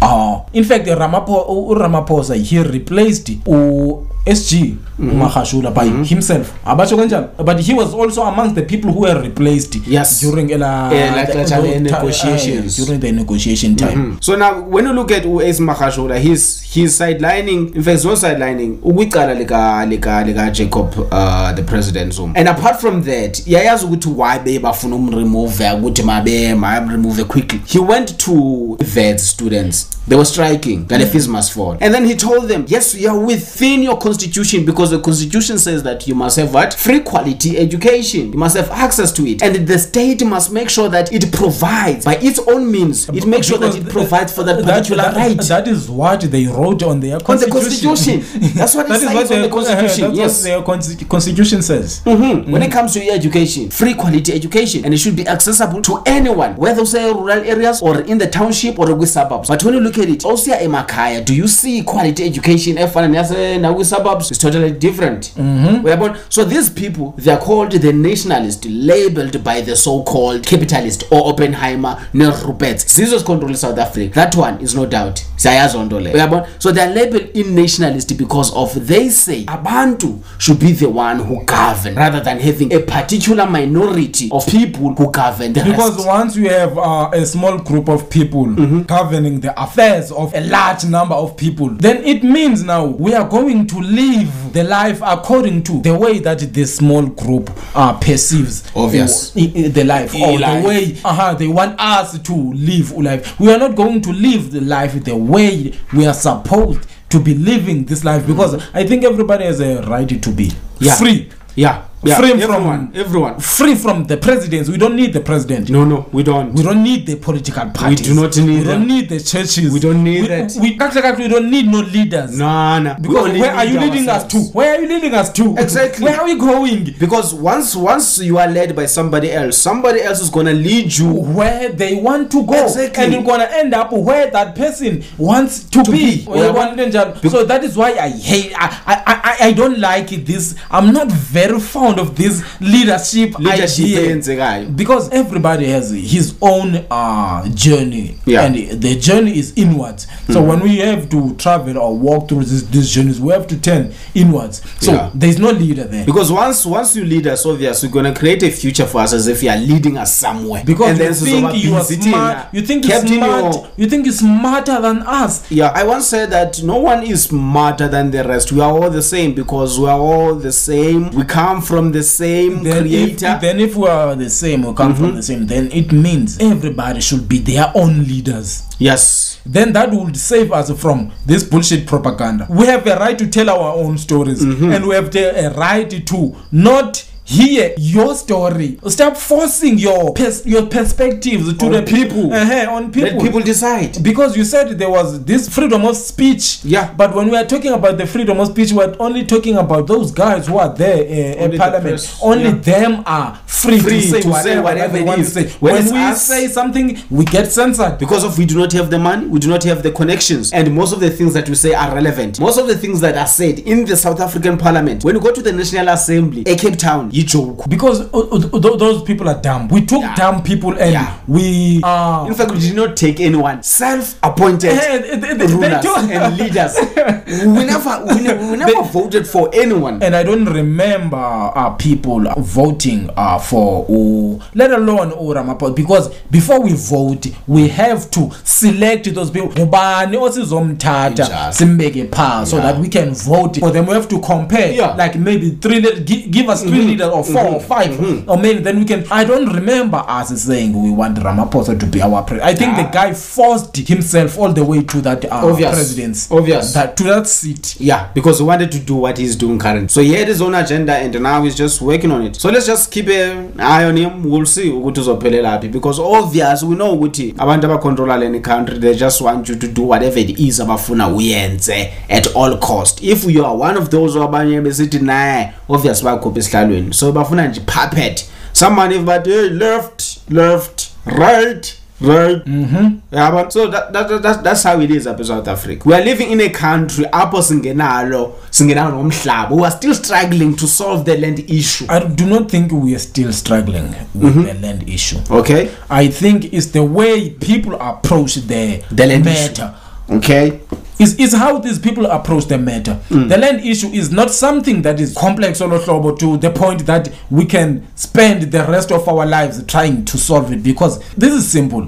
uh 0.02 0.40
in 0.54 0.64
fact 0.64 0.88
Ramaphosa, 0.88 1.78
Ramaphosa 1.78 2.36
he 2.36 2.60
replaced 2.64 3.30
uh, 3.48 3.96
SG 4.26 4.76
Hmm. 5.00 5.22
Makashula 5.22 5.72
by 5.74 5.86
himself 6.06 6.52
abatsho 6.66 6.98
kanjani 6.98 7.28
but 7.46 7.58
he 7.60 7.74
was 7.74 7.94
also 7.94 8.24
amongst 8.24 8.56
the 8.56 8.62
people 8.64 8.92
who 8.92 9.00
were 9.02 9.22
replaced 9.22 9.78
Yes. 9.88 10.20
during 10.22 10.52
ela, 10.52 10.90
yeah, 10.94 11.16
like- 11.16 11.32
the- 11.32 11.72
the 11.72 11.80
negotiations. 11.80 12.80
uh, 12.80 12.86
during 12.86 13.00
the 13.00 13.12
negotiation 13.12 13.76
time 13.76 14.18
So 14.22 14.36
now 14.36 14.62
when 14.70 14.86
you 14.86 14.94
look 14.94 15.12
at 15.12 15.26
Ace 15.26 15.60
Mahashula 15.62 16.20
he's 16.20 16.62
he's 16.74 16.98
sidelining 17.00 17.74
in 17.76 17.82
fact 17.84 18.04
no 18.06 18.16
sidelining 18.16 18.78
ukwicala 18.84 19.34
lika 19.34 19.86
lika 19.86 20.24
lika 20.24 20.52
Jacob 20.52 20.94
uh 21.12 21.54
the 21.56 21.64
president 21.64 22.14
Zuma. 22.14 22.34
And 22.36 22.48
apart 22.50 22.82
from 22.82 23.04
that, 23.04 23.42
yayazi 23.48 23.86
ukuthi 23.86 24.10
why 24.10 24.40
bebafuna 24.40 24.96
umremove 24.96 25.64
ukuthi 25.72 26.04
mabe 26.04 26.56
ma 26.56 26.80
remove 26.80 27.24
quickly. 27.28 27.62
He 27.66 27.80
went 27.80 28.18
to 28.18 28.78
vet 28.82 29.20
students. 29.20 29.88
They 30.08 30.16
were 30.18 30.26
striking. 30.26 30.88
That 30.88 31.00
the 31.02 31.06
fees 31.06 31.28
must 31.28 31.52
fall. 31.52 31.78
And 31.80 31.94
then 31.94 32.06
he 32.06 32.16
told 32.16 32.48
them, 32.48 32.66
yes, 32.68 32.96
you 32.96 33.10
are 33.10 33.20
within 33.20 33.84
your 33.84 33.98
constitution 34.10 34.66
because 34.66 34.90
the 34.90 35.00
constitution 35.00 35.60
says 35.60 35.84
that 35.84 36.08
you 36.08 36.16
must 36.16 36.36
have 36.38 36.52
what? 36.54 36.74
Free 36.74 37.00
quality 37.02 37.58
education. 37.60 38.32
You 38.34 38.40
must 38.40 38.58
have 38.58 38.70
access 38.72 39.12
to 39.14 39.26
it. 39.28 39.44
And 39.44 39.68
the 39.68 39.78
state 39.78 40.26
must 40.26 40.52
make 40.52 40.70
sure 40.70 40.90
that 40.90 41.14
it 41.14 41.32
provides 41.32 42.06
by 42.06 42.16
its 42.16 42.40
own 42.40 42.72
means. 42.72 43.08
It 43.10 43.28
makes 43.28 43.48
sure 43.48 43.60
that 43.60 43.76
it 43.76 43.88
provides 43.88 44.34
for 44.34 44.44
that 44.44 44.58
that- 44.58 44.66
particular 44.66 45.04
that- 45.04 45.16
right. 45.16 45.40
That 45.40 45.68
is 45.68 45.90
what 45.90 46.22
they 46.22 46.46
wrote 46.48 46.82
on 46.84 47.00
their 47.00 47.16
on 47.16 47.38
the 47.38 47.46
constitution. 47.52 47.88
constitution. 47.90 48.52
That's 48.56 48.74
what 48.76 48.86
it 48.88 48.90
That 48.90 48.96
is 48.96 49.02
says 49.04 49.14
what 49.16 49.32
on 49.32 49.42
the 49.42 49.48
the 49.48 49.54
constitution. 49.54 50.16
That's 50.16 50.18
yes. 50.18 50.42
what 50.42 50.44
their 50.50 50.62
consti- 50.62 51.08
constitution 51.10 51.62
says. 51.62 52.02
Mhm. 52.06 52.50
When 52.50 52.64
it 52.64 52.72
comes 52.72 52.94
to 52.94 53.04
your 53.04 53.14
education, 53.14 53.70
free 53.70 53.94
quality 53.94 54.34
education, 54.34 54.86
and 54.86 54.94
it 54.94 54.98
should 54.98 55.16
be 55.16 55.28
accessible 55.28 55.82
to 55.84 56.02
anyone, 56.06 56.56
whether 56.56 56.84
say 56.86 57.06
rural 57.12 57.44
areas 57.54 57.82
or 57.82 58.02
in 58.02 58.18
the 58.18 58.28
township 58.28 58.80
or 58.80 58.94
with 58.96 59.10
suburbs. 59.10 59.48
But 59.50 59.64
when 59.64 59.76
you 59.76 59.82
look 59.82 59.98
at 60.00 60.10
it, 60.10 60.26
also 60.26 60.52
emakaya, 60.52 61.24
do 61.24 61.36
you 61.36 61.48
see 61.48 61.84
quality 61.84 62.24
education? 62.26 62.78
efana 62.78 63.08
neyase- 63.08 63.60
nakwi 63.60 63.86
suburbs 64.00 64.32
is 64.32 64.38
totally 64.38 64.72
different. 64.72 65.34
Uyabona? 65.36 66.18
So 66.30 66.44
these 66.44 66.70
people, 66.70 67.14
they 67.18 67.32
are 67.32 67.40
called 67.40 67.72
the 67.72 67.94
nationalist, 67.94 68.66
labeled 68.66 69.44
by 69.44 69.62
the 69.62 69.76
so-called 69.76 70.46
capitalist 70.46 71.04
or 71.12 71.30
Oppenheimer, 71.30 72.08
ne 72.14 72.26
Rupert. 72.26 72.78
Zizo 72.78 73.24
control 73.26 73.54
South 73.56 73.78
Africa. 73.78 74.14
That 74.16 74.36
one 74.36 74.62
is 74.62 74.76
no 74.76 74.86
doubt. 74.86 75.24
Siyayazi 75.36 75.78
loo 75.78 75.84
nto 75.84 76.00
leyo. 76.00 76.16
Uyabona? 76.16 76.48
So 76.60 76.72
they 76.72 76.82
are 76.82 76.94
in 77.34 77.56
nationalist 77.56 78.18
because 78.18 78.54
of 78.54 78.88
they 78.88 79.10
say 79.10 79.44
abantu 79.46 80.22
should 80.40 80.60
be 80.60 80.72
the 80.72 80.90
one 80.90 81.20
who 81.20 81.44
govern 81.46 81.96
rather 81.96 82.20
than 82.20 82.40
having 82.40 82.74
a 82.74 82.80
particular 82.80 83.46
minority 83.46 84.30
of 84.32 84.46
people 84.48 84.94
who 84.96 85.12
govern 85.12 85.54
the 85.54 85.64
Because 85.64 85.96
rest. 85.96 86.08
once 86.08 86.36
you 86.36 86.50
have 86.50 86.78
uh, 86.78 87.10
a 87.14 87.26
small 87.26 87.58
group 87.58 87.90
of 87.90 88.10
people 88.10 88.30
Mm-hmm. 88.40 88.82
governing 88.84 89.40
the 89.40 89.60
affairs 89.62 90.12
of 90.12 90.34
a 90.34 90.42
large 90.42 90.84
number 90.86 91.16
of 91.16 91.36
people, 91.38 91.70
then 91.70 92.04
it 92.04 92.24
means 92.24 92.64
now 92.64 92.86
we 92.86 93.14
are 93.14 93.28
going 93.28 93.66
to 93.68 93.80
live 93.80 94.54
the 94.54 94.64
life 94.64 95.00
according 95.04 95.64
to 95.64 95.82
the 95.82 95.94
way 95.94 96.20
that 96.20 96.40
the 96.40 96.66
small 96.66 97.06
group 97.06 97.50
uh, 97.76 97.94
perceives 98.00 98.64
Obvious. 98.76 99.36
i- 99.38 99.68
the 99.70 99.84
life 99.84 100.14
I- 100.16 100.22
or 100.22 100.40
life. 100.40 100.62
the 100.64 100.68
way 100.68 100.98
uh-huh, 101.04 101.34
they 101.36 101.48
want 101.48 101.80
us 101.80 102.18
to 102.20 102.34
live 102.54 102.92
life. 102.94 103.40
We 103.40 103.52
are 103.52 103.58
not 103.60 103.76
going 103.76 104.02
to 104.02 104.12
live 104.12 104.52
the 104.52 104.62
life 104.62 105.04
the 105.04 105.16
way 105.16 105.74
we 105.94 106.06
are 106.06 106.14
supposed 106.14 106.88
to 107.10 107.20
be 107.20 107.34
living 107.34 107.86
this 107.86 108.04
life 108.04 108.26
because 108.26 108.56
mm. 108.56 108.70
I 108.74 108.86
think 108.86 109.04
everybody 109.04 109.46
has 109.46 109.60
a 109.60 109.82
right 109.84 110.08
to 110.22 110.32
be. 110.32 110.52
Yeah. 110.80 110.96
free. 110.96 111.30
Yeah. 111.56 111.89
Yeah. 112.04 112.18
Free 112.18 112.30
from- 112.32 112.42
everyone. 112.42 112.92
Everyone. 112.96 113.40
Free 113.40 113.76
from 113.76 114.06
the 114.06 114.18
presidents. 114.18 114.70
We 114.70 114.78
don't 114.78 114.96
need 114.96 115.14
the 115.14 115.20
president. 115.22 115.70
No, 115.70 115.84
no, 115.86 116.08
we 116.12 116.24
don't. 116.24 116.54
We 116.54 116.64
don't 116.64 116.82
need 116.84 117.06
the 117.06 117.16
political 117.16 117.70
parties. 117.72 118.08
We 118.08 118.16
do 118.16 118.22
not 118.22 118.36
need 118.38 118.46
We 118.48 118.56
them. 118.58 118.66
don't 118.80 118.88
need 118.88 119.10
the 119.10 119.20
churches. 119.20 119.72
We 119.74 119.80
don't 119.80 120.04
need 120.04 120.22
we, 120.22 120.28
that. 120.28 120.56
We, 120.62 120.78
kahle, 120.78 121.18
we 121.18 121.28
don't 121.28 121.50
need 121.52 121.68
no 121.68 121.80
leaders. 121.80 122.38
No, 122.38 122.80
no. 122.80 122.96
Because 123.02 123.38
where 123.38 123.54
are 123.54 123.66
you 123.66 123.80
leading 123.80 124.08
us 124.08 124.26
to? 124.28 124.38
Where 124.54 124.76
are 124.76 124.82
you 124.82 124.88
leading 124.88 125.14
us 125.14 125.32
to? 125.34 125.56
Exactly. 125.58 126.06
Where 126.06 126.20
are 126.20 126.26
we 126.26 126.36
going? 126.38 126.96
Because 127.00 127.34
once 127.34 127.76
once 127.76 128.20
you 128.20 128.38
are 128.38 128.48
led 128.48 128.76
by 128.76 128.86
somebody 128.86 129.32
else, 129.32 129.58
somebody 129.58 130.02
else 130.02 130.22
is 130.22 130.30
gonna 130.30 130.54
lead 130.54 130.98
you 130.98 131.10
Where 131.40 131.70
they 131.70 131.96
want 131.96 132.32
to 132.32 132.46
go, 132.46 132.64
Exactly. 132.66 133.04
and 133.04 133.14
you're 133.14 133.24
gonna 133.24 133.50
end 133.52 133.74
up 133.74 133.92
where 133.92 134.30
that 134.32 134.56
person 134.56 135.04
wants 135.18 135.64
to, 135.70 135.84
To 135.84 135.92
be. 135.92 136.18
be. 136.18 137.30
So 137.30 137.44
that 137.46 137.62
is 137.64 137.76
why 137.76 137.94
I 137.94 138.10
hate. 138.10 138.54
I, 138.56 138.68
I 138.86 138.96
I 139.06 139.48
I 139.48 139.54
don't 139.54 139.80
like 139.80 140.10
this. 140.26 140.56
I'm 140.70 140.92
not 140.94 141.08
very 141.12 141.60
fond 141.60 141.89
of 141.98 142.16
this 142.16 142.44
leadership, 142.60 143.40
leadership 143.40 143.86
idea. 143.86 144.70
because 144.76 145.10
everybody 145.12 145.66
has 145.68 145.92
his 145.92 146.36
own 146.42 146.86
uh, 146.92 147.48
journey 147.50 148.18
Yeah. 148.26 148.44
and 148.46 148.56
the 148.82 148.96
journey 149.00 149.38
is 149.40 149.54
inwards 149.56 150.08
so 150.30 150.42
when 150.44 150.60
we 150.60 150.78
have 150.80 151.10
to 151.10 151.34
travel 151.36 151.78
or 151.78 151.96
walk 151.98 152.28
through 152.30 152.44
this, 152.44 152.64
these 152.64 152.90
journeys 152.92 153.20
we 153.20 153.32
have 153.34 153.48
to 153.48 153.60
turn 153.60 153.94
inwards 154.14 154.62
so 154.80 154.92
Yeah. 154.94 155.12
there's 155.16 155.40
no 155.40 155.52
leader 155.52 155.86
there 155.86 156.06
because 156.06 156.32
once 156.32 156.66
once 156.66 156.96
you 156.96 157.06
lead 157.06 157.26
us 157.28 157.46
obvious 157.46 157.82
we're 157.84 157.90
gonna 157.90 158.14
create 158.14 158.44
a 158.44 158.52
future 158.52 158.86
for 158.86 159.02
us 159.02 159.14
as 159.14 159.28
if 159.28 159.42
you 159.42 159.50
are 159.50 159.58
leading 159.58 159.98
us 159.98 160.14
somewhere 160.14 160.64
because 160.66 160.90
and 160.90 161.00
you 161.00 161.14
think 161.14 161.64
you 161.64 161.76
are 161.76 161.84
smart 161.84 162.54
you 162.54 162.62
think 162.62 162.86
you're 162.88 163.00
smart 163.08 163.54
your- 163.56 163.68
you 163.78 163.88
think 163.90 164.06
you're 164.06 164.14
smarter 164.14 164.82
than 164.82 164.98
us 165.04 165.50
Yeah, 165.52 165.72
I 165.74 165.84
once 165.84 166.08
said 166.08 166.32
that 166.32 166.62
no 166.64 166.78
one 166.78 167.04
is 167.04 167.24
smarter 167.24 167.88
than 167.88 168.12
the 168.12 168.24
rest. 168.24 168.52
We 168.52 168.60
are 168.62 168.72
all 168.72 168.90
the 168.90 169.02
same 169.02 169.34
because 169.34 169.80
we 169.80 169.88
are 169.88 170.00
all 170.00 170.36
the 170.36 170.52
same. 170.52 171.10
We 171.12 171.24
come 171.24 171.62
from 171.62 171.79
the 171.92 172.04
same 172.04 172.64
then 172.64 172.86
if, 172.86 172.90
creator. 172.92 173.26
Mm-hmm. 173.26 173.42
then 173.42 173.60
if 173.60 173.76
we 173.76 173.88
are 173.88 174.16
the 174.16 174.30
same 174.30 174.64
we 174.64 174.74
come 174.74 174.94
from 174.96 175.16
the 175.16 175.24
same 175.24 175.48
then 175.48 175.72
it 175.72 175.92
means 175.92 176.38
everybody 176.40 177.02
should 177.02 177.28
be 177.28 177.40
their 177.40 177.72
own 177.76 178.04
leaders 178.04 178.64
yes. 178.80 179.40
then 179.46 179.74
that 179.74 179.92
would 179.92 180.16
save 180.18 180.52
us 180.52 180.70
from 180.82 181.12
this 181.26 181.44
bullshit 181.44 181.88
propaganda. 181.88 182.46
We 182.50 182.66
have 182.68 182.86
a 182.88 182.96
right 182.98 183.18
to 183.18 183.28
tell 183.28 183.50
our 183.50 183.74
own 183.84 183.98
stories, 183.98 184.40
Mm-hmm. 184.46 184.72
and 184.74 184.88
we 184.88 184.96
have 184.96 185.10
the, 185.12 185.24
a 185.48 185.54
right 185.58 185.90
to 186.12 186.36
not 186.52 187.09
hear 187.30 187.74
your 187.78 188.16
story. 188.16 188.80
Stop 188.88 189.16
forcing 189.16 189.78
your 189.78 190.14
pers- 190.16 190.46
your 190.46 190.66
perspectives 190.66 191.56
to 191.58 191.66
On 191.66 191.72
the 191.72 191.84
people. 191.84 192.34
Uh-huh, 192.34 192.72
on 192.72 192.92
people. 192.92 193.12
Let 193.12 193.22
people 193.22 193.40
decide. 193.42 194.02
because 194.04 194.36
you 194.36 194.44
said 194.44 194.78
there 194.80 194.90
was 194.90 195.24
this 195.26 195.48
freedom 195.48 195.86
of 195.86 195.96
speech. 195.96 196.60
Yeah. 196.64 196.92
But 196.98 197.14
when 197.16 197.30
we 197.30 197.38
are 197.38 197.46
talking 197.46 197.72
about 197.72 197.98
the 198.00 198.08
freedom 198.08 198.40
of 198.40 198.48
speech, 198.48 198.72
we're 198.72 198.96
only 199.00 199.26
talking 199.26 199.58
about 199.58 199.86
those 199.88 200.12
guys 200.12 200.48
who 200.48 200.58
are 200.58 200.74
there 200.74 200.98
uh, 201.04 201.44
in 201.46 201.52
the 201.52 201.58
parliament. 201.58 201.84
press, 201.84 202.20
Only 202.22 202.46
yeah. 202.46 202.52
them 202.56 203.04
are 203.06 203.36
free, 203.46 203.80
Free 203.80 204.02
to 204.02 204.08
say 204.08 204.22
to 204.22 204.30
whatever, 204.30 204.62
whatever 204.64 204.94
they 204.94 205.04
want 205.04 205.20
to 205.20 205.26
say. 205.26 205.50
When 205.60 205.76
When, 205.76 205.94
we 205.94 206.00
us- 206.00 206.26
say 206.26 206.48
something, 206.48 206.98
we 207.12 207.26
get 207.26 207.52
censored. 207.52 208.00
Because 208.00 208.24
of 208.24 208.38
we 208.40 208.46
do 208.46 208.58
not 208.58 208.72
have 208.74 208.90
the 208.90 208.98
money, 209.00 209.28
we 209.28 209.40
do 209.40 209.50
not 209.50 209.64
have 209.66 209.84
the 209.84 209.92
connections, 209.92 210.52
and 210.52 210.74
most 210.74 210.94
of 210.94 211.00
the 211.00 211.10
things 211.12 211.34
that 211.36 211.48
we 211.48 211.56
say 211.56 211.74
are 211.74 211.94
relevant. 211.94 212.40
Most 212.40 212.58
of 212.58 212.68
the 212.68 212.76
things 212.78 213.02
that 213.02 213.16
are 213.18 213.28
said 213.28 213.60
in 213.60 213.86
the 213.86 213.96
South 213.98 214.20
African 214.20 214.58
Parliament, 214.58 215.04
when 215.04 215.14
you 215.16 215.22
go 215.22 215.32
to 215.32 215.42
the 215.42 215.52
National 215.52 215.90
Assembly, 215.90 216.44
a 216.48 216.56
Cape 216.56 216.78
Town, 216.78 217.12
you 217.20 217.26
joke. 217.26 217.68
because 217.70 218.02
uh, 218.14 218.20
uh, 218.20 218.78
those 218.78 219.04
people 219.04 219.28
are 219.30 219.42
dumb 219.42 219.68
we 219.70 219.82
took 219.82 220.02
Yeah. 220.02 220.16
dumb 220.16 220.44
people 220.44 220.72
and 220.80 220.92
Yeah. 220.94 221.14
we 221.28 221.82
uh 221.84 222.26
In 222.28 222.34
fact, 222.34 222.52
we 222.52 222.60
did 222.60 222.76
not 222.76 222.96
take 222.96 223.20
anyone. 223.20 223.62
Self-appointed 223.64 224.72
they- 224.72 225.16
they- 225.18 225.34
they 225.34 225.48
rulers 225.48 225.82
do- 225.84 225.96
and 225.96 226.38
leaders. 226.38 226.76
we 227.28 227.64
never, 227.66 228.06
we, 228.08 228.22
ne- 228.22 228.52
we 228.52 228.58
never 228.58 228.84
voted 228.84 229.28
for 229.28 229.50
anyone. 229.54 230.02
and 230.04 230.16
I 230.16 230.24
don't 230.24 230.46
remember 230.46 231.18
uh, 231.56 231.70
people 231.72 232.22
voting 232.38 233.10
uh, 233.18 233.38
for 233.40 233.86
uh, 233.90 234.46
let 234.56 234.72
alone 234.72 235.12
uh, 235.12 235.16
Ramaphosa 235.42 235.76
because 235.76 236.10
before 236.32 236.62
we 236.62 236.74
vote 236.74 237.28
we 237.48 237.68
have 237.68 238.10
to 238.12 238.30
select 238.44 239.14
those 239.14 239.32
people 239.32 239.50
ubani 239.50 240.18
osizomthatha 240.18 241.10
Injalo. 241.24 241.52
simbeke 241.54 242.08
pha 242.16 242.46
so 242.46 242.58
Yeah. 242.58 242.66
that 242.72 242.82
we 242.82 242.88
can 242.88 243.14
vote 243.14 243.60
for 243.60 243.72
them 243.72 243.86
we 243.88 243.94
have 243.94 244.08
to 244.08 244.20
compare 244.20 244.72
Yeah. 244.76 244.96
like 244.98 245.16
maybe 245.20 245.52
three 245.62 245.80
lead- 245.82 246.06
give 246.32 246.50
us 246.50 246.62
3 246.64 246.72
leaders 246.86 247.09
or 247.10 247.24
4 247.24 247.42
or 247.48 247.60
5 247.60 248.28
or 248.30 248.38
maybe 248.38 248.60
then 248.60 248.80
we 248.80 248.86
can 248.86 249.04
I 249.12 249.24
don't 249.26 249.54
remember 249.54 250.04
us 250.08 250.30
saying 250.44 250.74
we 250.82 250.92
want 250.92 251.18
Ramaphosa 251.18 251.80
to 251.80 251.86
be 251.86 252.02
our 252.02 252.24
president 252.24 252.50
I 252.50 252.56
think 252.56 252.78
Yeah. 252.78 252.84
the 252.84 252.90
guy 252.94 253.14
forced 253.14 253.76
himself 253.78 254.38
all 254.38 254.54
the 254.54 254.64
way 254.64 254.84
to 254.84 255.02
that 255.02 255.26
uh, 255.26 255.48
Obvious. 255.48 255.74
presidency 255.76 256.36
Obvious. 256.36 256.74
that 256.74 256.96
to 256.98 257.04
that 257.04 257.28
seat 257.28 257.76
Yeah, 257.80 258.10
because 258.14 258.40
he 258.40 258.44
wanted 258.46 258.72
to 258.72 258.80
do 258.80 258.96
what 258.96 259.18
he's 259.18 259.36
doing 259.36 259.60
currently. 259.60 259.88
So 259.90 260.02
he 260.02 260.14
had 260.14 260.28
his 260.28 260.42
own 260.42 260.56
agenda 260.56 260.94
and 260.94 261.20
now 261.22 261.44
he's 261.44 261.56
just 261.56 261.82
working 261.82 262.12
on 262.12 262.22
it. 262.24 262.36
So 262.36 262.50
let's 262.50 262.66
just 262.68 262.92
keep 262.92 263.08
an 263.08 263.60
eye 263.60 263.86
on 263.86 263.96
him. 263.98 264.24
We'll 264.24 264.46
see 264.46 264.70
ukuthi 264.70 265.00
uzophelela 265.02 265.50
laphi 265.52 265.72
because 265.72 266.00
obvious 266.00 266.64
we 266.64 266.76
know 266.76 266.94
ukuthi 266.96 267.34
abantu 267.38 267.66
abacontrola 267.68 268.18
leni 268.18 268.40
country 268.42 268.80
they 268.80 268.96
just 268.96 269.22
want 269.22 269.50
you 269.50 269.56
to 269.56 269.68
do 269.68 269.82
whatever 269.84 270.20
it 270.20 270.40
is 270.40 270.60
abafuna 270.60 271.08
uyenze 271.08 271.92
at 272.10 272.28
all 272.36 272.58
cost. 272.58 273.04
If 273.04 273.26
you 273.26 273.46
are 273.46 273.56
one 273.56 273.78
of 273.78 273.90
those 273.90 274.16
abanye 274.20 274.62
besithi 274.62 275.00
naye 275.00 275.52
obvious 275.70 276.04
bakhupha 276.04 276.40
esihlalweni. 276.40 276.94
So 277.00 277.12
bafuna 277.14 277.48
nje 277.48 277.62
puppet. 277.66 278.30
Someone 278.54 278.92
if 278.92 279.06
but 279.06 279.26
hey, 279.26 279.50
left, 279.52 280.20
left, 280.30 280.90
right, 281.06 281.78
right. 282.02 282.44
mhm 282.46 283.00
Yeah, 283.12 283.32
but 283.32 283.54
so 283.54 283.68
that, 283.68 283.94
that, 283.94 284.10
that, 284.10 284.22
that, 284.22 284.44
that's 284.44 284.64
how 284.64 284.82
it 284.82 284.92
is 284.92 285.08
up 285.08 285.18
in 285.20 285.26
South 285.26 285.48
Africa. 285.48 285.88
We 285.88 285.94
are 285.94 286.04
living 286.04 286.32
in 286.32 286.42
a 286.42 286.50
country 286.50 287.06
apho 287.06 287.42
singenalo 287.42 288.34
singenalo 288.52 288.92
nomhlaba. 289.02 289.52
We 289.56 289.64
are 289.64 289.72
still 289.72 289.94
struggling 289.96 290.56
to 290.58 290.68
solve 290.68 291.06
the 291.06 291.18
land 291.18 291.40
issue. 291.50 291.86
I 291.88 292.04
do 292.06 292.26
not 292.26 292.52
think 292.52 292.72
we 292.74 292.96
are 292.96 293.00
still 293.00 293.32
struggling 293.32 293.96
with 294.14 294.34
Mm-hmm. 294.36 294.44
the 294.44 294.54
land 294.68 294.90
issue. 294.90 295.20
Okay? 295.32 295.72
I 295.90 296.08
think 296.10 296.52
it's 296.54 296.68
the 296.68 296.84
way 296.84 297.30
people 297.30 297.76
approach 297.80 298.36
the, 298.36 298.84
The 298.92 299.06
land 299.08 299.24
matter. 299.26 299.74
Okay? 300.10 300.60
It's, 301.00 301.14
it's 301.18 301.34
how 301.34 301.58
these 301.60 301.80
people 301.80 302.06
approach 302.08 302.46
the 302.46 302.58
matter. 302.58 303.00
Mm. 303.10 303.30
The 303.30 303.38
land 303.38 303.66
issue 303.66 303.88
is 303.88 304.12
not 304.12 304.32
something 304.32 304.82
that 304.82 305.00
is 305.00 305.16
complex 305.18 305.62
or 305.62 305.70
not 305.70 305.86
global 305.86 306.16
to 306.18 306.38
the 306.38 306.52
point 306.52 306.86
that 306.88 307.10
we 307.30 307.46
can 307.46 307.88
spend 307.96 308.52
the 308.52 308.64
rest 308.66 308.92
of 308.92 309.08
our 309.08 309.26
lives 309.26 309.64
trying 309.66 310.04
to 310.06 310.18
solve 310.18 310.52
it 310.52 310.62
because 310.62 311.00
this 311.14 311.34
is 311.34 311.50
simple. 311.50 311.88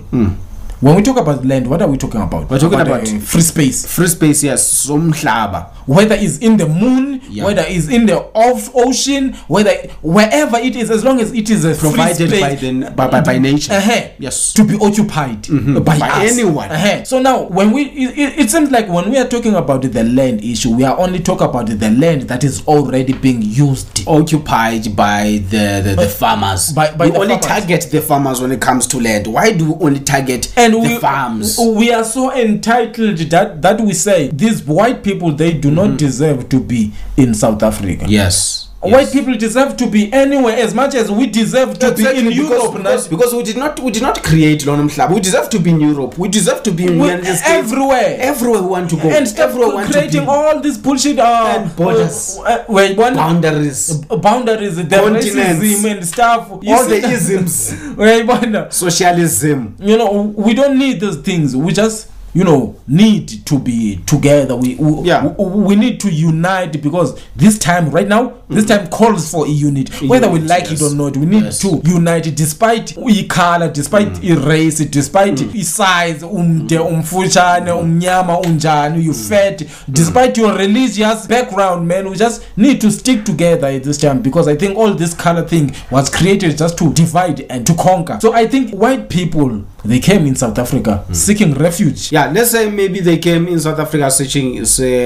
When 0.82 0.96
we 0.96 1.04
talk 1.04 1.18
about 1.18 1.46
land, 1.46 1.68
what 1.68 1.80
are 1.84 1.88
we 1.88 1.96
talking 1.96 2.22
about? 2.22 2.50
We're 2.50 2.58
talking 2.58 2.80
about- 2.80 3.04
uh, 3.08 3.20
free 3.20 3.42
space. 3.42 3.86
Free 3.86 4.08
space 4.08 4.44
yes, 4.44 4.88
somhlaba. 4.88 5.68
whether 5.86 6.16
it's 6.16 6.38
in 6.40 6.58
the 6.58 6.68
moon 6.68 7.20
Yeah. 7.30 7.44
whether 7.46 7.64
it's 7.68 7.88
in 7.88 8.06
the 8.06 8.18
off 8.34 8.70
ocean 8.76 9.36
whether 9.48 9.72
wherever 10.04 10.58
it 10.58 10.76
is 10.76 10.90
as 10.92 11.04
long 11.04 11.20
as 11.20 11.32
it 11.34 11.50
is 11.50 11.66
Provided 11.80 12.30
space, 12.30 12.40
by 12.42 12.56
the- 12.56 12.92
by- 12.96 13.08
by- 13.08 13.22
by 13.22 13.38
nature. 13.40 13.74
uh-huh, 13.74 14.02
Yes. 14.20 14.54
to 14.54 14.64
be 14.64 14.76
occupied 14.80 15.48
by, 15.84 15.98
By 16.00 16.08
us. 16.10 16.32
anyone. 16.32 16.70
uh-huh. 16.70 17.04
so 17.04 17.20
now 17.20 17.44
when 17.44 17.72
we 17.72 17.84
it, 17.84 18.40
it, 18.40 18.52
seems 18.52 18.70
like 18.72 18.88
when 18.90 19.10
we 19.10 19.18
are 19.18 19.28
talking 19.28 19.56
about 19.56 19.82
the 19.82 20.04
land 20.04 20.44
issue 20.44 20.70
we 20.76 20.84
are 20.84 20.98
only 21.00 21.20
talking 21.20 21.48
about 21.48 21.66
the 21.68 21.90
land 21.92 22.24
that 22.24 22.44
is 22.44 22.62
already 22.68 23.14
being 23.14 23.42
used 23.42 24.04
Occupied 24.08 24.96
by 24.96 25.42
the, 25.50 25.82
the, 25.84 25.96
the 25.96 26.08
farmers. 26.10 26.72
by- 26.74 26.92
by 26.92 27.08
we 27.08 27.16
only 27.18 27.28
farmers. 27.30 27.46
target 27.46 27.88
the 27.92 28.02
farmers 28.02 28.40
when 28.42 28.52
it 28.52 28.62
comes 28.62 28.86
to 28.88 29.00
land. 29.00 29.28
Why 29.28 29.52
do 29.52 29.74
we 29.74 29.86
only 29.88 30.00
target 30.00 30.52
and 30.56 30.71
the 30.72 30.80
we, 30.80 30.98
farms? 31.00 31.58
we 31.60 31.92
are 31.92 32.04
so 32.04 32.32
entitled 32.34 33.18
that 33.30 33.62
that 33.62 33.80
we 33.82 33.94
say 33.94 34.30
these 34.34 34.64
white 34.64 35.04
people 35.04 35.32
they 35.32 35.52
do 35.54 35.70
Mm-hmm. 35.72 35.76
not 35.90 35.98
deserve 35.98 36.50
to 36.50 36.60
be 36.60 36.92
in 37.18 37.34
south 37.34 37.62
africa 37.64 38.06
Yes. 38.08 38.68
White 38.82 39.12
people 39.12 39.36
deserve 39.38 39.78
to 39.78 39.88
be 39.88 40.12
anywhere 40.12 40.56
as 40.58 40.74
much 40.74 40.96
as 40.96 41.12
we 41.12 41.28
deserve 41.28 41.78
to 41.80 41.92
Exactly, 41.92 42.22
be 42.24 42.28
in 42.30 42.34
because, 42.34 42.50
europe 42.50 42.78
because, 42.78 43.08
because 43.08 43.34
we 43.34 43.44
did 43.44 43.58
not 43.58 43.80
we 43.80 43.92
did 43.92 44.02
not 44.02 44.24
create 44.24 44.66
Lona 44.66 44.84
Mhlaba. 44.84 45.14
We 45.14 45.22
deserve 45.22 45.50
to 45.52 45.60
be 45.60 45.70
in 45.70 45.82
Europe. 45.82 46.18
We 46.18 46.28
deserve 46.30 46.64
to 46.64 46.72
be 46.72 46.86
in 46.86 46.98
We- 47.00 47.08
United 47.08 47.26
States. 47.26 47.42
everywhere. 47.46 48.18
Everywhere 48.20 48.62
we 48.62 48.68
want 48.68 48.90
to 48.90 48.96
go. 48.96 49.10
and 49.10 49.28
everywhere 49.38 49.68
we 49.70 49.74
want 49.76 49.94
to 49.94 50.10
be. 50.12 50.20
all 50.20 50.60
this 50.62 50.78
bullshit 50.78 51.20
uh, 51.20 51.54
And 51.58 51.76
borders. 51.76 52.38
uh, 52.40 52.42
uh, 52.44 52.66
wait, 52.70 52.98
one 52.98 53.14
boundaries. 53.16 53.98
boundaries 53.98 54.76
the 54.78 54.84
racism 54.84 55.92
and 55.92 56.06
stuff 56.06 56.50
You 56.62 56.74
all 56.76 56.86
the 56.88 56.98
isms. 57.08 57.74
Wait, 57.98 58.24
one, 58.26 58.72
Socialism. 58.72 59.76
you 59.80 59.98
know 59.98 60.34
we 60.36 60.54
don't 60.54 60.78
need 60.78 61.00
those 61.00 61.18
things 61.18 61.56
we 61.56 61.72
just 61.74 62.08
you 62.34 62.44
know 62.44 62.76
need 62.88 63.28
to 63.46 63.60
be 63.60 63.98
together. 64.06 64.56
We 64.56 64.76
we, 64.76 65.08
Yeah. 65.08 65.26
we, 65.28 65.46
we 65.64 65.76
need 65.76 66.00
to 66.02 66.10
unite 66.12 66.82
because 66.82 67.20
this 67.36 67.58
time 67.60 67.90
right 67.90 68.08
now 68.08 68.34
this 68.50 68.66
mm-hmm. 68.66 68.84
time 68.84 68.88
calls 68.90 69.30
for 69.32 69.46
a 69.46 69.50
unit 69.50 69.90
whether 70.02 70.30
we 70.30 70.40
like 70.40 70.70
yes. 70.70 70.82
it 70.82 70.86
or 70.86 70.96
not 70.96 71.18
we 71.18 71.26
need 71.26 71.44
Yes. 71.44 71.60
to 71.60 71.82
unite 71.86 72.36
despite 72.36 72.98
i-color 72.98 73.72
despite 73.72 74.08
mm. 74.08 74.32
i-race 74.32 74.80
despite 74.86 75.36
mm. 75.36 75.56
i-size 75.56 76.24
umde 76.26 76.78
mm. 76.80 76.86
umfushane 76.86 77.72
umnyama 77.72 78.40
unjani 78.40 79.06
you 79.06 79.14
fat 79.14 79.64
despite 79.88 80.42
your 80.42 80.58
religious 80.58 81.28
background 81.28 81.88
man 81.88 82.08
we 82.08 82.18
just 82.18 82.42
need 82.58 82.80
to 82.80 82.92
stick 82.92 83.24
together 83.24 83.68
at 83.68 83.84
this 83.84 83.98
time 83.98 84.16
because 84.22 84.52
i 84.52 84.56
think 84.56 84.78
all 84.78 84.96
this 84.96 85.16
color 85.16 85.48
thing 85.48 85.72
was 85.92 86.12
created 86.12 86.58
just 86.58 86.76
to 86.78 86.90
divide 86.90 87.46
and 87.50 87.66
to 87.68 87.74
conquer. 87.74 88.18
So 88.22 88.34
i 88.34 88.48
think 88.48 88.72
white 88.74 89.10
people 89.10 89.62
they 89.86 90.00
came 90.00 90.28
in 90.28 90.36
south 90.36 90.60
africa 90.60 91.04
seeking 91.12 91.54
refuge. 91.54 92.12
Yeah, 92.12 92.21
let's 92.32 92.52
say 92.52 92.70
maybe 92.70 93.00
they 93.00 93.18
came 93.18 93.48
in 93.48 93.60
South 93.60 93.80
Africa 93.80 94.12
searching, 94.12 94.60
uh, 94.60 94.66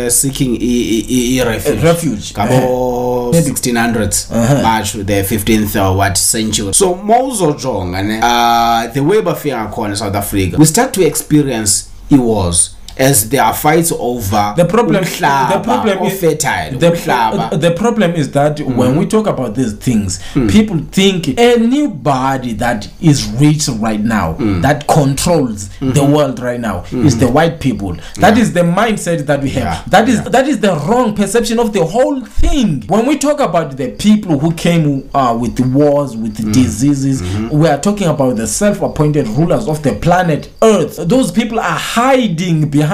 seeking 0.10 0.56
e, 0.56 1.06
e, 1.08 1.40
e 1.40 1.44
refuge. 1.44 1.84
Refuge. 1.84 2.34
Kabo 2.34 3.32
Maybe. 3.32 3.50
1600s, 3.52 4.32
Uh-huh. 4.32 4.62
March 4.62 4.94
the 4.94 5.04
15th 5.24 5.76
or 5.92 5.96
what 5.98 6.18
century. 6.18 6.74
So 6.74 6.96
Mozojonga, 6.96 8.04
ne, 8.06 8.20
uh, 8.22 8.88
the 8.94 9.02
way 9.04 9.22
bafika 9.22 9.72
khona 9.72 9.96
South 9.96 10.16
Africa, 10.16 10.58
we 10.58 10.66
start 10.66 10.94
to 10.94 11.06
experience 11.06 11.90
e-wars 12.12 12.75
as 12.98 13.30
there 13.30 13.44
are 13.44 13.54
fights 13.54 13.92
over 13.92 14.54
the 14.58 14.66
problem 14.66 15.04
the 15.04 15.62
problem 15.64 16.04
is 16.04 16.20
fertile 16.20 16.78
the, 16.80 16.92
uh, 17.12 17.56
the 17.58 17.72
problem 17.72 18.12
is 18.14 18.32
that 18.32 18.58
mm-hmm. 18.58 18.76
when 18.78 18.96
we 18.96 19.06
talk 19.06 19.28
about 19.28 19.56
these 19.56 19.74
things 19.74 20.22
hmm. 20.34 20.48
people 20.48 20.78
think 20.92 21.38
anybody 21.38 22.54
that 22.54 22.90
is 23.02 23.28
rich 23.34 23.68
right 23.80 24.00
now 24.00 24.34
hmm. 24.34 24.62
that 24.62 24.88
controls 24.88 25.70
the 25.80 25.86
mm-hmm. 25.86 26.14
world 26.14 26.40
right 26.40 26.60
now 26.60 26.82
hmm. 26.82 27.06
is 27.06 27.18
the 27.20 27.28
white 27.30 27.60
people. 27.60 27.96
That 28.18 28.38
is 28.38 28.54
the 28.54 28.62
mindset 28.62 29.26
that 29.26 29.42
we 29.42 29.50
have. 29.52 29.64
Yeah. 29.64 29.84
that 29.88 30.10
is 30.10 30.24
that 30.24 30.48
is 30.48 30.60
the 30.60 30.76
wrong 30.88 31.16
perception 31.16 31.60
of 31.60 31.74
the 31.74 31.84
whole 31.86 32.24
thing. 32.26 32.82
When 32.88 33.06
we 33.06 33.18
talk 33.18 33.40
about 33.40 33.78
the 33.78 33.92
people 33.92 34.40
who 34.40 34.54
came 34.54 35.10
uh, 35.14 35.38
with 35.40 35.60
wars 35.60 36.16
with 36.16 36.36
diseases 36.54 37.22
mm-hmm. 37.22 37.50
we 37.58 37.68
are 37.68 37.80
talking 37.80 38.08
about 38.08 38.36
the 38.38 38.48
self-appointed 38.48 39.28
rulers 39.30 39.68
of 39.68 39.84
the 39.84 39.94
planet 39.96 40.50
earth. 40.62 40.98
Those 41.08 41.32
people 41.32 41.60
are 41.60 41.78
hiding 41.78 42.70
behind 42.70 42.85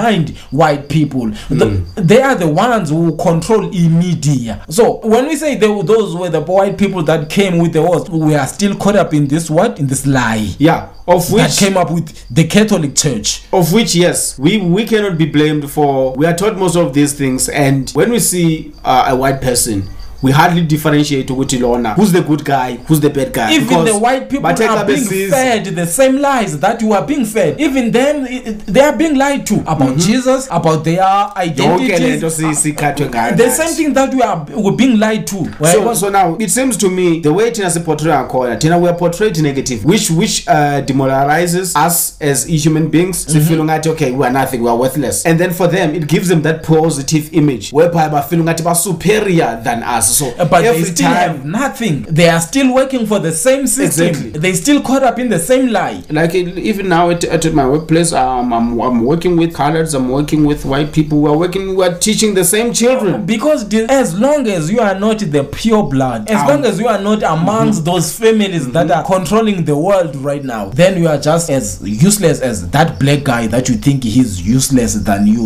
white 0.50 0.88
people. 0.88 1.30
The- 1.48 1.82
they 1.96 2.20
are 2.20 2.34
the 2.34 2.48
ones 2.48 2.90
who 2.90 3.16
control 3.16 3.70
media. 3.70 4.64
So 4.68 5.00
when 5.06 5.26
we 5.26 5.36
say 5.36 5.54
they, 5.56 5.66
those 5.82 6.16
were 6.16 6.28
the 6.30 6.40
white 6.40 6.78
people 6.78 7.02
that 7.04 7.30
came 7.30 7.58
with 7.58 7.72
the 7.72 7.82
wars 7.82 8.08
we 8.10 8.34
are 8.34 8.46
still 8.46 8.76
caught 8.76 8.96
up 8.96 9.14
in 9.14 9.28
this 9.28 9.50
what? 9.50 9.78
In 9.78 9.86
this 9.86 10.06
lie. 10.06 10.48
Yeah 10.58 10.88
of 11.08 11.26
that 11.30 11.48
which 11.50 11.58
came 11.58 11.76
up 11.76 11.90
with 11.90 12.26
the 12.30 12.46
catholic 12.46 12.94
church. 12.94 13.42
Of 13.52 13.72
which 13.72 13.94
yes 13.94 14.38
we 14.38 14.58
we 14.58 14.84
cannot 14.84 15.18
be 15.18 15.26
blamed 15.26 15.70
for 15.70 16.12
we 16.14 16.26
are 16.26 16.34
taught 16.36 16.56
most 16.56 16.76
of 16.76 16.94
these 16.94 17.12
things. 17.12 17.48
And 17.48 17.90
when 17.90 18.10
we 18.10 18.18
see 18.20 18.72
uh, 18.84 19.06
a 19.08 19.16
white 19.16 19.40
person 19.40 19.88
we 20.22 20.30
hardly 20.32 20.62
differentiate 20.62 21.32
ukuthi 21.32 21.58
lona 21.58 21.94
who's 21.94 22.12
the 22.12 22.20
good 22.20 22.44
guy 22.44 22.78
who's 22.88 23.00
the 23.00 23.10
bad 23.10 23.32
guy? 23.32 23.52
Even 23.52 23.68
Because 23.68 23.92
the 23.92 23.98
white 23.98 24.28
people 24.30 24.46
are 24.46 24.86
being 24.86 25.30
fed 25.30 25.64
the 25.64 25.86
same 25.86 26.18
lies 26.18 26.58
that 26.60 26.80
you 26.80 26.92
are 26.92 27.06
being 27.06 27.24
fed. 27.24 27.60
Even 27.60 27.90
them 27.90 28.24
they 28.66 28.80
are 28.80 28.96
being 28.96 29.16
lied 29.16 29.46
to 29.46 29.54
about 29.66 29.98
jesus 29.98 30.46
about 30.50 30.84
their 30.84 31.02
identities. 31.36 32.22
ngayo 32.22 33.36
the 33.36 33.50
same 33.50 33.74
thing 33.74 33.94
that 33.94 34.14
we 34.14 34.22
are 34.22 34.46
we're 34.54 34.76
being 34.76 34.98
lied 34.98 35.26
to. 35.26 35.52
So, 35.64 35.94
so 35.94 36.08
now 36.08 36.36
it 36.38 36.50
seems 36.50 36.76
to 36.76 36.88
me 36.88 37.20
the 37.20 37.32
way 37.32 37.50
thina 37.50 37.70
siportray 37.70 38.12
ngakhona 38.12 38.56
thina 38.56 38.78
we 38.78 38.88
are 38.88 38.96
portrayed 38.96 39.42
negative 39.42 39.84
which 39.84 40.10
which 40.10 40.46
uh, 40.48 40.80
demoralizes 40.80 41.74
us 41.76 42.16
as 42.20 42.44
human 42.44 42.88
beings. 42.88 43.26
Sifeel 43.26 43.64
ngathi 43.64 43.88
okay 43.90 44.10
we 44.12 44.24
are 44.24 44.32
nothing 44.32 44.62
we 44.62 44.68
are 44.68 44.76
worthless. 44.76 45.26
And 45.26 45.38
then 45.40 45.52
for 45.52 45.66
them 45.68 45.94
it 45.94 46.06
gives 46.06 46.28
them 46.28 46.42
that 46.42 46.62
positive 46.62 47.32
image. 47.32 47.72
Whereby 47.72 48.08
bafeel 48.08 48.42
ba 48.64 48.74
superior 48.74 49.60
than 49.64 49.82
us 49.82 50.11
so 50.12 50.32
but 50.46 50.62
they 50.62 50.82
still 50.84 51.08
have 51.08 51.44
nothing. 51.44 52.02
They 52.02 52.28
are 52.28 52.40
still 52.40 52.74
working 52.74 53.06
for 53.06 53.18
the 53.18 53.32
same 53.32 53.66
system. 53.66 54.08
Exactly. 54.08 54.30
they 54.40 54.52
still 54.54 54.80
caught 54.82 55.02
up 55.02 55.18
in 55.18 55.28
the 55.28 55.38
same 55.38 55.68
lie. 55.68 56.02
Like 56.10 56.34
even 56.34 56.88
now 56.88 57.10
at, 57.10 57.24
at 57.24 57.52
my 57.54 57.66
workplace 57.68 58.12
um, 58.12 58.52
I'm, 58.52 58.80
I'm 58.80 59.04
working 59.04 59.36
with 59.36 59.52
coloreds 59.54 59.94
i'm 59.94 60.08
working 60.08 60.44
with 60.44 60.64
white 60.64 60.92
people. 60.92 61.20
We're 61.20 61.36
working 61.36 61.76
we're 61.76 61.98
teaching 61.98 62.34
the 62.34 62.44
same 62.44 62.72
children. 62.72 63.26
Because 63.26 63.68
the, 63.68 63.86
as 63.90 64.18
long 64.18 64.46
as 64.46 64.70
you 64.70 64.80
are 64.80 64.98
not 64.98 65.18
the 65.18 65.44
pure 65.44 65.84
blood 65.84 66.28
as 66.30 66.40
Um, 66.42 66.48
long 66.48 66.64
as 66.64 66.78
you 66.78 66.88
are 66.88 67.00
not 67.00 67.22
amongst 67.22 67.84
those 67.84 68.16
families 68.16 68.70
that 68.72 68.90
are 68.90 69.04
controlling 69.04 69.64
the 69.64 69.76
world 69.76 70.16
right 70.16 70.44
now 70.44 70.66
then 70.66 71.00
you 71.00 71.08
are 71.08 71.18
just 71.18 71.50
as 71.50 71.80
useless 71.82 72.40
as 72.40 72.68
that 72.70 72.98
black 72.98 73.24
guy 73.24 73.46
that 73.46 73.68
you 73.68 73.76
think 73.76 74.04
he's 74.04 74.40
useless 74.40 74.94
than 74.94 75.26
you 75.26 75.42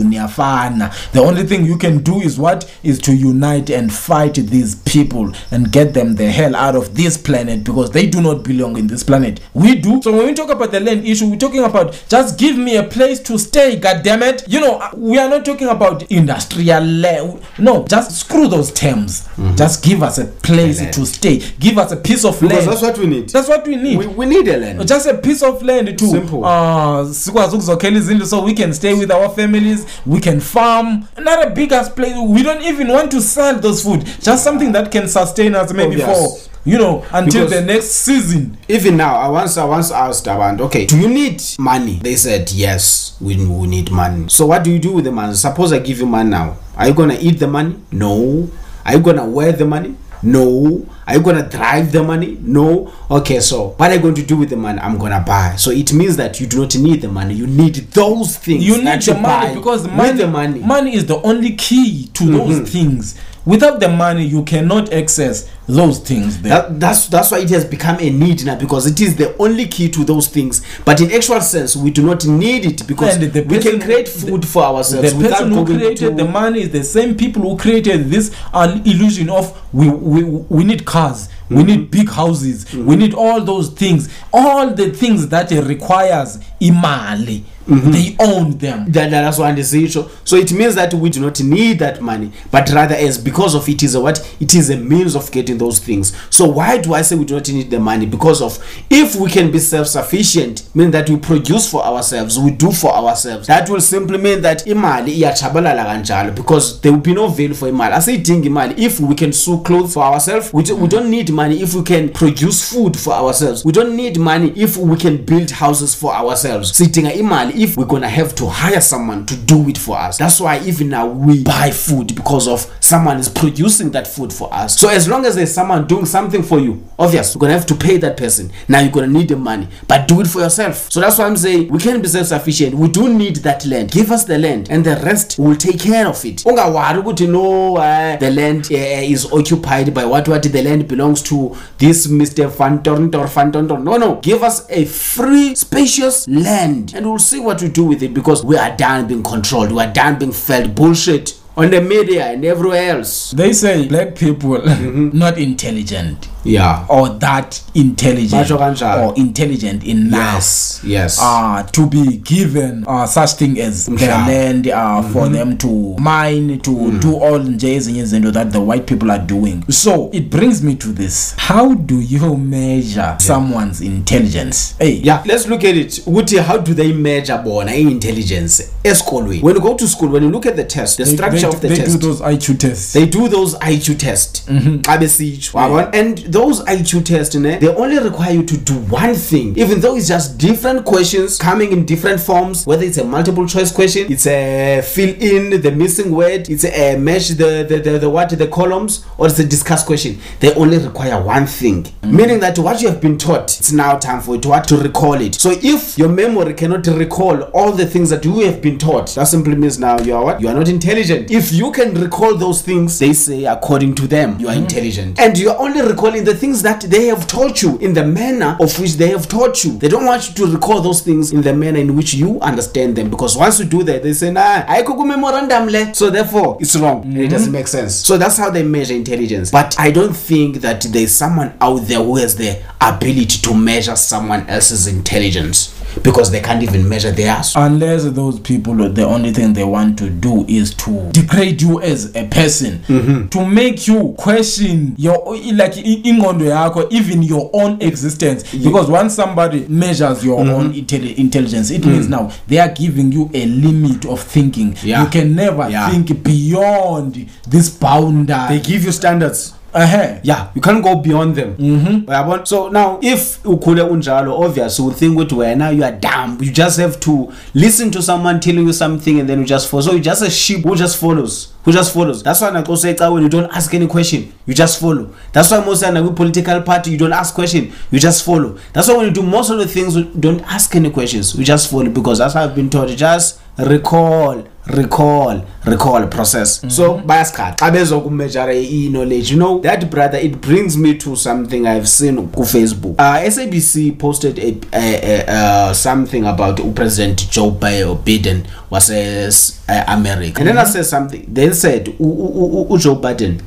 the 1.12 1.20
only 1.20 1.44
thing 1.44 1.64
you 1.64 1.76
can 1.76 1.98
do 2.02 2.20
is 2.20 2.38
what? 2.38 2.70
Is 2.82 2.98
to 3.00 3.14
unite 3.14 3.70
and 3.70 3.92
fight 3.92 4.34
these 4.56 4.74
people 4.76 5.32
and 5.50 5.70
get 5.72 5.92
them 5.94 6.14
the 6.16 6.30
hell 6.30 6.54
out 6.56 6.74
of 6.76 6.94
this 6.96 7.18
planet 7.18 7.64
because 7.64 7.90
they 7.90 8.06
do 8.06 8.20
not 8.22 8.42
belong 8.42 8.76
in 8.78 8.86
this 8.86 9.04
planet. 9.04 9.40
We 9.54 9.74
do. 9.74 10.00
So 10.02 10.12
when 10.16 10.26
we 10.26 10.34
talk 10.34 10.50
about 10.50 10.70
the 10.72 10.80
land 10.80 11.06
issue 11.06 11.26
we're 11.30 11.36
talking 11.46 11.64
about 11.64 12.04
just 12.08 12.38
give 12.38 12.56
me 12.56 12.76
a 12.76 12.82
place 12.82 13.20
to 13.20 13.38
stay 13.38 13.76
god 13.76 14.02
damn 14.02 14.22
it 14.22 14.44
you 14.48 14.60
know 14.60 14.78
uh, 14.78 14.90
we 14.96 15.18
are 15.18 15.28
not 15.28 15.44
talking 15.44 15.68
about 15.68 16.02
industrial 16.10 16.84
land 16.84 17.40
no 17.58 17.84
just 17.88 18.10
screw 18.20 18.48
those 18.48 18.72
terms. 18.72 19.28
Just 19.56 19.84
give 19.84 20.02
us 20.02 20.18
a 20.18 20.24
place 20.24 20.80
Land. 20.80 20.94
to 20.94 21.06
stay. 21.06 21.42
Give 21.58 21.78
us 21.78 21.92
a 21.92 21.96
piece 21.96 22.24
of 22.24 22.40
because 22.40 22.66
land. 22.66 22.68
that's 22.68 22.82
what 22.82 22.98
we 22.98 23.06
need. 23.06 23.28
That's 23.28 23.48
what 23.48 23.66
we 23.66 23.76
need. 23.76 23.98
We, 23.98 24.06
we 24.06 24.26
need 24.26 24.48
a 24.48 24.56
land. 24.56 24.88
Just 24.88 25.06
a 25.06 25.14
piece 25.18 25.42
of 25.42 25.62
land 25.62 25.98
to 25.98 26.06
Simple. 26.06 26.44
uh 26.44 27.04
sikwazi 27.14 27.56
ukuzokhela 27.56 27.98
izindlu 27.98 28.26
so 28.26 28.44
we 28.44 28.54
can 28.54 28.72
stay 28.74 28.94
with 28.94 29.10
our 29.10 29.28
families 29.30 29.86
we 30.06 30.20
can 30.20 30.40
farm. 30.40 31.04
Not 31.18 31.46
a 31.46 31.50
big 31.50 31.72
ass 31.72 31.88
place. 31.90 32.14
We 32.28 32.42
don't 32.42 32.62
even 32.64 32.88
want 32.88 33.10
to 33.10 33.20
sell 33.20 33.60
those 33.60 33.82
food. 33.82 34.04
Just 34.22 34.44
something 34.46 34.72
that 34.72 34.90
can 34.92 35.06
sustain 35.08 35.54
us 35.54 35.72
maybe 35.72 35.96
Oh, 35.96 36.06
yes. 36.06 36.48
for 36.48 36.50
you 36.70 36.78
know 36.78 37.04
until 37.12 37.44
Because- 37.44 37.50
the 37.60 37.64
next 37.72 37.90
season. 38.06 38.56
even 38.68 38.96
now 38.96 39.14
i 39.16 39.28
once 39.28 39.56
i 39.58 39.64
once 39.64 39.90
asked 39.92 40.26
abantu 40.34 40.60
okay 40.64 40.84
do 40.86 40.96
you 40.98 41.08
need 41.08 41.42
money? 41.58 41.98
They 42.02 42.16
said 42.16 42.50
yes 42.52 43.16
we, 43.20 43.36
we 43.36 43.66
need 43.66 43.90
money. 43.90 44.24
So 44.28 44.46
what 44.46 44.64
do 44.64 44.70
you 44.70 44.78
do 44.78 44.92
with 44.96 45.04
the 45.04 45.12
money? 45.12 45.34
Suppose 45.34 45.72
i 45.72 45.78
give 45.78 45.98
you 46.00 46.06
money 46.06 46.30
now. 46.30 46.56
Are 46.76 46.88
you 46.88 46.94
gonna 46.94 47.16
eat 47.20 47.38
the 47.38 47.46
money? 47.48 47.74
No. 47.92 48.48
Are 48.84 48.94
you 48.94 49.00
gonna 49.00 49.24
wear 49.26 49.52
the 49.52 49.64
money? 49.64 49.94
No. 50.22 50.84
Are 51.06 51.14
you 51.16 51.22
gonna 51.22 51.48
drive 51.48 51.92
the 51.92 52.02
money? 52.02 52.36
No. 52.42 52.92
Okay 53.10 53.40
so 53.40 53.68
what 53.78 53.90
are 53.90 53.94
you 53.94 54.00
going 54.02 54.14
to 54.16 54.22
do 54.22 54.36
with 54.36 54.50
the 54.50 54.56
money? 54.56 54.78
I'm 54.80 54.98
gonna 54.98 55.22
buy. 55.26 55.56
So 55.56 55.70
it 55.70 55.92
means 55.92 56.16
that 56.16 56.40
you 56.40 56.46
do 56.46 56.60
not 56.60 56.74
need 56.76 57.00
the 57.02 57.08
money. 57.08 57.34
You 57.34 57.46
need 57.46 57.74
those 57.92 58.36
things 58.36 58.64
you 58.66 58.76
need 58.82 59.00
the 59.02 59.14
you 59.14 59.20
money 59.20 59.54
because 59.54 59.86
money, 59.88 60.12
the 60.18 60.26
money 60.26 60.58
Mm-hmm. 60.58 60.68
money 60.68 60.94
is 60.94 61.06
the 61.06 61.18
only 61.22 61.54
key 61.56 62.08
to 62.14 62.24
those 62.26 62.68
things 62.70 63.14
without 63.46 63.80
the 63.80 63.88
money 63.88 64.24
you 64.26 64.42
cannot 64.42 64.92
access 64.92 65.48
those 65.68 65.98
things 66.00 66.40
there 66.42 66.50
That, 66.62 66.78
that's 66.80 67.08
that's 67.08 67.30
why 67.30 67.38
it 67.40 67.50
has 67.50 67.64
become 67.64 67.96
a 68.00 68.10
need 68.10 68.44
now 68.44 68.56
because 68.56 68.86
it 68.86 69.00
is 69.00 69.16
the 69.16 69.34
only 69.38 69.66
key 69.66 69.88
to 69.90 70.04
those 70.04 70.28
things. 70.28 70.62
But 70.84 71.00
in 71.00 71.10
actual 71.12 71.40
sense, 71.40 71.74
we 71.74 71.90
do 71.90 72.02
not 72.06 72.24
need 72.26 72.64
it 72.66 72.86
because 72.86 73.18
the 73.18 73.42
we 73.42 73.58
can 73.58 73.80
create 73.80 74.08
food 74.08 74.46
for 74.46 74.62
ourselves 74.62 75.12
the 75.12 75.16
without 75.18 75.38
person 75.38 75.52
who 75.52 75.64
created 75.64 76.16
the 76.16 76.24
money 76.24 76.60
is 76.62 76.70
the 76.70 76.84
same 76.84 77.16
people 77.16 77.42
who 77.42 77.56
created 77.56 78.10
this 78.10 78.34
uh, 78.52 78.78
illusion 78.84 79.28
of 79.30 79.44
we, 79.72 79.88
we 79.88 80.22
we 80.24 80.64
need 80.64 80.84
cars 80.84 81.28
we 81.48 81.56
Mm-hmm. 81.56 81.66
need 81.66 81.90
big 81.92 82.08
houses 82.10 82.66
we 82.74 82.96
need 82.96 83.14
all 83.14 83.40
those 83.40 83.70
things 83.70 84.08
all 84.32 84.70
the 84.74 84.90
things 84.90 85.28
that 85.28 85.48
requires 85.52 86.38
imali 86.60 87.44
Mm-hmm. 87.66 87.90
they 87.90 88.16
own 88.20 88.58
them 88.58 88.90
that, 88.92 89.10
that's 89.10 89.38
one 89.38 89.54
decision. 89.56 90.04
So 90.24 90.36
it 90.36 90.52
means 90.52 90.76
that 90.76 90.94
we 90.94 91.10
do 91.10 91.20
not 91.20 91.40
need 91.42 91.80
that 91.80 92.00
money, 92.00 92.30
but 92.52 92.68
rather 92.70 92.94
as 92.94 93.18
because 93.18 93.54
of 93.56 93.68
it 93.68 93.82
is 93.82 93.94
a 93.96 94.00
what 94.00 94.18
it 94.40 94.54
is 94.54 94.70
a 94.70 94.76
means 94.76 95.16
of 95.16 95.30
getting 95.32 95.58
those 95.58 95.80
things. 95.80 96.16
So 96.30 96.46
why 96.48 96.78
do 96.78 96.94
I 96.94 97.02
say 97.02 97.16
we 97.16 97.24
do 97.24 97.34
not 97.34 97.48
need 97.48 97.70
the 97.70 97.80
money? 97.80 98.06
Because 98.06 98.40
of 98.40 98.58
if 98.88 99.16
we 99.16 99.28
can 99.30 99.50
be 99.50 99.58
self-sufficient, 99.58 100.68
mean 100.76 100.92
that 100.92 101.10
we 101.10 101.16
produce 101.16 101.68
for 101.68 101.84
ourselves, 101.84 102.38
we 102.38 102.52
do 102.52 102.70
for 102.70 102.94
ourselves. 102.94 103.46
That 103.48 103.68
will 103.68 103.80
simply 103.80 104.18
mean 104.18 104.42
that 104.42 104.64
imali 104.64 105.18
iyachabalala 105.18 105.84
kanjalo 105.86 106.34
because 106.34 106.80
there 106.82 106.92
will 106.92 107.00
be 107.00 107.14
no 107.14 107.26
value 107.28 107.54
for 107.54 107.68
imali. 107.68 107.92
Asiyidingi 107.94 108.46
imali 108.48 108.78
if 108.78 109.00
we 109.00 109.14
can 109.14 109.32
sew 109.32 109.58
clothes 109.58 109.92
for 109.94 110.04
ourselves. 110.04 110.52
We, 110.52 110.62
we 110.72 110.88
don't 110.88 111.10
need 111.10 111.30
money 111.30 111.60
if 111.62 111.74
we 111.74 111.82
can 111.82 112.10
produce 112.10 112.62
food 112.70 112.96
for 112.96 113.12
ourselves. 113.12 113.64
We 113.64 113.72
don't 113.72 113.96
need 113.96 114.18
money 114.18 114.52
if 114.56 114.76
we 114.76 114.96
can 114.96 115.16
build 115.24 115.50
houses 115.50 115.94
for 115.94 116.14
ourselves. 116.14 116.72
Sidinga 116.72 117.12
imali 117.12 117.55
if 117.56 117.76
we're 117.76 117.86
gonna 117.86 118.08
have 118.08 118.34
to 118.36 118.46
hire 118.46 118.80
someone 118.80 119.26
to 119.26 119.36
do 119.36 119.68
it 119.68 119.78
for 119.78 119.98
us. 119.98 120.18
That's 120.18 120.40
why 120.40 120.60
even 120.60 120.88
now 120.90 121.06
we 121.06 121.42
buy 121.42 121.70
food 121.70 122.14
because 122.14 122.46
of 122.48 122.70
someone 122.80 123.18
is 123.18 123.28
producing 123.28 123.90
that 123.92 124.06
food 124.06 124.32
for 124.32 124.52
us. 124.52 124.78
So 124.78 124.88
as 124.88 125.08
long 125.08 125.24
as 125.26 125.34
there's 125.34 125.52
someone 125.52 125.86
doing 125.86 126.06
something 126.06 126.42
for 126.42 126.58
you, 126.58 126.84
obvious, 126.98 127.34
you're 127.34 127.40
gonna 127.40 127.52
have 127.54 127.66
to 127.66 127.74
pay 127.74 127.96
that 127.98 128.16
person. 128.16 128.50
Now 128.68 128.80
you're 128.80 128.92
gonna 128.92 129.06
need 129.08 129.28
the 129.28 129.36
money, 129.36 129.68
but 129.88 130.06
do 130.08 130.20
it 130.20 130.26
for 130.26 130.40
yourself. 130.40 130.90
So 130.90 131.00
that's 131.00 131.18
why 131.18 131.26
I'm 131.26 131.36
saying 131.36 131.68
we 131.68 131.78
can 131.78 132.00
be 132.02 132.08
self-sufficient. 132.08 132.74
We 132.74 132.88
do 132.88 133.12
need 133.12 133.36
that 133.36 133.64
land. 133.66 133.90
Give 133.90 134.10
us 134.10 134.24
the 134.24 134.38
land, 134.38 134.68
and 134.70 134.84
the 134.84 134.96
rest 135.04 135.38
will 135.38 135.56
take 135.56 135.80
care 135.80 136.06
of 136.06 136.24
it. 136.24 136.38
Ungawari 136.44 136.98
ukuthi 137.02 137.28
no, 137.28 137.76
uh, 137.76 138.16
the 138.16 138.30
land 138.30 138.68
uh, 138.70 138.76
is 138.76 139.30
occupied 139.32 139.92
by 139.94 140.04
what 140.04 140.28
what 140.28 140.42
the 140.42 140.62
land 140.62 140.86
belongs 140.88 141.22
to 141.22 141.56
this 141.78 142.06
Mr. 142.06 142.50
Fantontor 142.50 143.26
Fantontor. 143.28 143.82
No, 143.82 143.96
no. 143.96 144.16
Give 144.20 144.42
us 144.42 144.66
a 144.70 144.84
free, 144.84 145.54
spacious 145.54 146.26
land, 146.28 146.92
and 146.94 147.06
we'll 147.06 147.18
see 147.18 147.40
what 147.46 147.62
we 147.62 147.68
do 147.68 147.84
with 147.84 148.02
it 148.02 148.12
because 148.12 148.44
we 148.44 148.56
are 148.58 148.76
done 148.76 149.06
being 149.06 149.22
controlled. 149.22 149.72
We 149.72 149.80
are 149.82 149.92
done 149.92 150.18
being 150.18 150.32
fed 150.32 150.74
bullshit 150.74 151.38
on 151.56 151.70
the 151.70 151.80
media 151.80 152.26
and 152.26 152.44
everywhere 152.44 152.90
else. 152.96 153.30
they 153.30 153.52
say 153.52 153.88
black 153.88 154.14
people 154.14 154.58
Mm-hmm. 154.58 155.16
not 155.16 155.38
intelligent 155.38 156.28
Yeah. 156.46 156.86
or 156.88 157.08
that 157.18 157.60
intelligent. 157.74 158.50
Or 158.50 159.14
intelligent 159.16 159.84
enough 159.84 160.22
Yes. 160.34 160.80
Yes. 160.84 161.18
uh, 161.20 161.62
to 161.72 161.86
be 161.86 162.16
given 162.18 162.84
uh, 162.86 163.06
such 163.06 163.32
thing 163.34 163.58
as 163.60 163.86
the 163.86 163.92
Umhlaba. 163.92 164.26
land 164.26 164.68
uh, 164.68 165.02
for 165.02 165.28
them 165.28 165.56
to 165.58 165.96
mine 165.98 166.58
to 166.60 166.98
do 167.00 167.16
all 167.16 167.38
nje 167.38 167.74
ezinye 167.74 168.02
izinto 168.02 168.30
that 168.32 168.52
the 168.52 168.60
white 168.60 168.86
people 168.86 169.10
are 169.10 169.22
doing. 169.26 169.64
So 169.70 170.10
it 170.12 170.30
brings 170.30 170.62
me 170.62 170.74
to 170.76 170.88
this. 170.92 171.34
How 171.38 171.74
do 171.74 172.00
you 172.00 172.36
measure 172.36 173.16
someone's 173.18 173.80
intelligence? 173.80 174.74
Hey. 174.78 175.00
Yeah 175.02 175.22
let's 175.26 175.46
look 175.48 175.64
at 175.64 175.76
it. 175.76 176.02
Ukuthi 176.06 176.38
how 176.42 176.58
do 176.58 176.74
they 176.74 176.92
measure 176.92 177.38
bona 177.44 177.72
i-intelligence 177.72 178.62
esikolweni? 178.84 179.42
When 179.42 179.54
you 179.56 179.60
go 179.62 179.74
to 179.74 179.86
school 179.88 180.08
when 180.08 180.22
you 180.22 180.30
look 180.30 180.46
at 180.46 180.56
the 180.56 180.64
test 180.64 180.98
the 180.98 181.04
they, 181.04 181.14
structure 181.16 181.40
they, 181.40 181.46
of 181.48 181.60
the 181.60 181.68
they 181.68 181.76
test 181.76 182.00
do 182.00 182.08
those 182.08 182.20
IQ 182.20 182.58
tests. 182.58 182.92
they 182.92 183.06
do 183.06 183.28
those 183.28 183.54
IQ 183.58 183.98
tests. 183.98 184.44
Xa 184.46 184.98
besitsho. 184.98 185.52
Wabona 185.52 185.90
and 185.94 186.18
those 186.36 186.60
IQ 186.64 187.06
tests, 187.06 187.34
ne, 187.34 187.56
they 187.58 187.68
only 187.74 187.98
require 187.98 188.32
you 188.32 188.42
to 188.42 188.58
do 188.58 188.74
one 188.90 189.14
thing, 189.14 189.56
even 189.58 189.80
though 189.80 189.96
it's 189.96 190.06
just 190.08 190.36
different 190.36 190.84
questions 190.84 191.38
coming 191.38 191.72
in 191.72 191.86
different 191.86 192.20
forms. 192.20 192.66
Whether 192.66 192.84
it's 192.84 192.98
a 192.98 193.04
multiple 193.04 193.46
choice 193.48 193.72
question, 193.72 194.12
it's 194.12 194.26
a 194.26 194.82
fill 194.82 195.14
in 195.18 195.62
the 195.62 195.70
missing 195.70 196.10
word, 196.12 196.50
it's 196.50 196.66
a 196.66 196.98
match 196.98 197.28
the 197.28 197.64
the, 197.66 197.78
the, 197.78 197.98
the 198.00 198.10
what 198.10 198.28
the 198.28 198.48
columns, 198.48 199.06
or 199.16 199.28
it's 199.28 199.38
a 199.38 199.46
discuss 199.46 199.82
question. 199.82 200.18
They 200.40 200.52
only 200.56 200.76
require 200.76 201.18
one 201.22 201.46
thing, 201.46 201.84
mm. 201.84 202.12
meaning 202.12 202.38
that 202.40 202.58
what 202.58 202.82
you 202.82 202.88
have 202.88 203.00
been 203.00 203.16
taught, 203.16 203.58
it's 203.58 203.72
now 203.72 203.96
time 203.96 204.20
for 204.20 204.34
you 204.34 204.40
to 204.42 204.62
to 204.66 204.76
recall 204.76 205.14
it. 205.14 205.36
So 205.36 205.52
if 205.62 205.96
your 205.96 206.10
memory 206.10 206.52
cannot 206.52 206.86
recall 206.86 207.44
all 207.54 207.72
the 207.72 207.86
things 207.86 208.10
that 208.10 208.26
you 208.26 208.40
have 208.40 208.60
been 208.60 208.76
taught, 208.76 209.14
that 209.14 209.24
simply 209.28 209.54
means 209.54 209.78
now 209.78 209.98
you 210.00 210.14
are 210.14 210.22
what 210.22 210.42
you 210.42 210.48
are 210.48 210.54
not 210.54 210.68
intelligent. 210.68 211.30
If 211.30 211.50
you 211.50 211.72
can 211.72 211.94
recall 211.94 212.34
those 212.36 212.60
things, 212.60 212.98
they 212.98 213.14
say 213.14 213.46
according 213.46 213.94
to 213.94 214.06
them 214.06 214.38
you 214.38 214.48
are 214.48 214.54
mm. 214.54 214.64
intelligent, 214.64 215.18
and 215.18 215.38
you 215.38 215.48
are 215.48 215.58
only 215.58 215.80
recalling 215.80 216.25
the 216.26 216.34
things 216.34 216.60
that 216.62 216.82
they 216.82 217.06
have 217.06 217.26
taught 217.26 217.62
you 217.62 217.78
in 217.78 217.94
the 217.94 218.04
manner 218.04 218.56
of 218.60 218.78
which 218.78 218.94
they 218.94 219.08
have 219.08 219.28
taught 219.28 219.64
you. 219.64 219.78
They 219.78 219.88
don't 219.88 220.04
want 220.04 220.28
you 220.28 220.34
to 220.46 220.52
recall 220.52 220.80
those 220.82 221.00
things 221.00 221.32
in 221.32 221.40
the 221.42 221.54
manner 221.54 221.78
in 221.78 221.96
which 221.96 222.14
you 222.14 222.40
understand 222.40 222.96
them 222.96 223.08
because 223.10 223.36
once 223.36 223.58
you 223.60 223.64
do 223.64 223.82
that, 223.84 224.02
they 224.02 224.12
say 224.12 224.30
nah, 224.30 224.64
memorandum 225.04 225.68
le. 225.68 225.94
So 225.94 226.10
therefore, 226.10 226.58
it's 226.60 226.76
wrong. 226.76 227.04
and 227.04 227.18
It 227.18 227.28
doesn't 227.28 227.52
make 227.52 227.68
sense. 227.68 227.94
So 227.94 228.18
that's 228.18 228.36
how 228.36 228.50
they 228.50 228.62
measure 228.62 228.94
intelligence. 228.94 229.50
But 229.50 229.76
I 229.78 229.90
don't 229.90 230.14
think 230.14 230.56
that 230.62 230.82
there's 230.82 231.12
someone 231.12 231.56
out 231.60 231.78
there 231.86 232.02
who 232.02 232.16
has 232.16 232.36
the 232.36 232.62
ability 232.80 233.40
to 233.42 233.54
measure 233.54 233.96
someone 233.96 234.48
else's 234.48 234.86
intelligence 234.86 235.75
because 236.02 236.30
they 236.30 236.40
can't 236.40 236.62
even 236.62 236.88
measure 236.88 237.10
theirs. 237.12 237.52
unless 237.56 238.04
those 238.04 238.38
people 238.40 238.74
the 238.74 239.04
only 239.04 239.32
thing 239.32 239.52
they 239.52 239.64
want 239.64 239.98
to 239.98 240.10
do 240.10 240.44
is 240.48 240.74
to 240.74 241.08
degrade 241.12 241.60
you 241.62 241.80
as 241.82 242.14
a 242.14 242.26
person 242.28 242.80
Mm-hmm. 242.88 243.28
to 243.28 243.46
make 243.46 243.86
you 243.88 244.14
question 244.18 244.94
your 244.98 245.16
like 245.54 245.76
i- 245.78 246.02
ingqondo 246.04 246.44
yakho 246.44 246.86
even 246.90 247.22
your 247.22 247.50
own 247.52 247.80
existence 247.80 248.42
because 248.52 248.88
once 248.90 249.14
somebody 249.14 249.66
measures 249.68 250.24
your 250.24 250.36
Mm-hmm. 250.40 250.54
own 250.54 250.72
intelli- 250.74 251.16
intelligence 251.16 251.70
it 251.70 251.84
means 251.84 252.08
now 252.08 252.30
they 252.46 252.58
are 252.58 252.68
giving 252.72 253.10
you 253.12 253.30
a 253.34 253.46
limit 253.46 254.04
of 254.06 254.20
thinking 254.22 254.72
Mm. 254.72 254.84
Yeah. 254.84 255.02
you 255.04 255.08
can 255.10 255.34
never 255.34 255.68
Yeah. 255.70 255.90
think 255.90 256.22
beyond 256.22 257.26
this 257.48 257.68
boundary 257.70 258.26
They 258.48 258.60
give 258.60 258.84
you 258.84 258.92
standards. 258.92 259.52
Uh-huh. 259.76 260.18
yeah 260.22 260.50
you 260.54 260.60
can't 260.60 260.82
go 260.82 260.96
beyond 260.96 261.36
them. 261.36 261.56
Mm-hmm. 261.56 262.44
so 262.44 262.68
now 262.68 262.98
if 263.02 263.42
ukhule 263.42 263.90
unjalo 263.90 264.40
obviously 264.44 264.84
you 264.86 264.92
think 264.92 265.16
ukuthi 265.18 265.34
wena 265.36 265.70
you 265.76 265.84
are 265.84 265.92
dumb. 265.92 266.38
You 266.40 266.50
just 266.52 266.78
have 266.78 266.98
to 267.00 267.32
listen 267.54 267.90
to 267.90 268.02
someone 268.02 268.40
telling 268.40 268.66
you 268.66 268.72
something 268.72 269.20
and 269.20 269.28
then 269.28 269.40
you 269.40 269.46
just 269.46 269.68
follow. 269.68 269.82
So 269.82 269.92
you 269.92 270.00
just 270.00 270.22
a 270.22 270.30
sheep 270.30 270.64
who 270.64 270.76
just 270.76 270.98
follows 270.98 271.52
who 271.66 271.72
just 271.72 271.92
follows. 271.92 272.22
That's 272.22 272.40
why 272.40 272.50
naxose 272.50 272.94
ecaweni 272.94 273.22
you 273.22 273.28
don't 273.28 273.50
ask 273.50 273.74
any 273.74 273.88
question. 273.88 274.32
You 274.46 274.54
just 274.54 274.80
follow. 274.80 275.12
That's 275.32 275.50
why 275.50 275.58
most 275.64 275.82
of 275.82 275.92
the 275.94 276.12
political 276.12 276.62
party 276.62 276.92
you 276.92 276.98
don't 276.98 277.12
ask 277.12 277.34
question. 277.34 277.72
You 277.90 277.98
just 277.98 278.24
follow. 278.24 278.56
That's 278.72 278.86
why 278.86 278.96
when 278.96 279.06
you 279.06 279.12
do 279.12 279.22
most 279.22 279.50
of 279.50 279.58
the 279.58 279.66
things 279.66 279.96
you 279.96 280.04
don't 280.04 280.40
ask 280.42 280.74
any 280.76 280.90
questions. 280.90 281.34
You 281.34 281.44
just 281.44 281.68
follow 281.68 281.90
because 281.90 282.18
that's 282.18 282.34
how 282.34 282.44
i've 282.44 282.54
been 282.54 282.70
taught. 282.70 282.88
Just 282.90 283.40
recall 283.58 284.46
recall 284.66 285.44
recall 285.64 286.06
process. 286.08 286.60
So 286.68 286.94
bayasikhathi 286.98 287.56
xa 287.64 287.70
bezokumejare 287.70 288.62
i-knowledge 288.62 289.30
you 289.32 289.38
know 289.38 289.60
that 289.60 289.90
brother 289.90 290.18
it 290.18 290.40
brings 290.40 290.76
me 290.76 290.94
to 290.94 291.16
something 291.16 291.66
i've 291.66 291.88
seen 291.88 292.16
kufacebook. 292.28 292.94
Uh, 292.98 293.30
sabc 293.30 293.98
posted 293.98 294.38
a, 294.38 294.56
a, 294.72 295.00
a, 295.02 295.26
uh, 295.28 295.72
something 295.72 296.24
about 296.26 296.56
upresident 296.60 297.30
joe 297.30 297.50
Bi- 297.50 297.82
biden 298.04 298.44
wase-america 298.70 300.38
and 300.40 300.48
then 300.48 300.58
i 300.58 300.64
said 300.64 300.84
something 300.84 301.24
they 301.32 301.52
said 301.52 301.86
ujoe 301.98 303.00
biden 303.00 303.40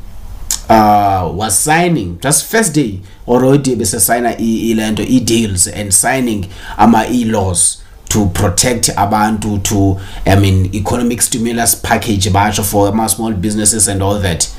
uh 0.69 1.29
was 1.33 1.57
signing 1.57 2.17
just 2.21 2.45
first 2.45 2.73
day 2.75 2.99
already 3.27 3.75
besesayina 3.75 4.37
ile 4.37 4.91
nto 4.91 5.03
i-deals 5.03 5.67
and 5.67 5.91
signing 5.91 6.45
ama 6.77 7.07
e-laws 7.07 7.78
to 8.09 8.25
protect 8.29 8.89
abantu 8.97 9.57
to 9.63 9.97
i 10.25 10.35
mean 10.39 10.73
economic 10.75 11.21
stimulus 11.21 11.75
package 11.75 12.31
for 12.63 12.89
small 13.07 13.31
businesses 13.33 13.87
and 13.87 14.01
all 14.03 14.19
that 14.19 14.53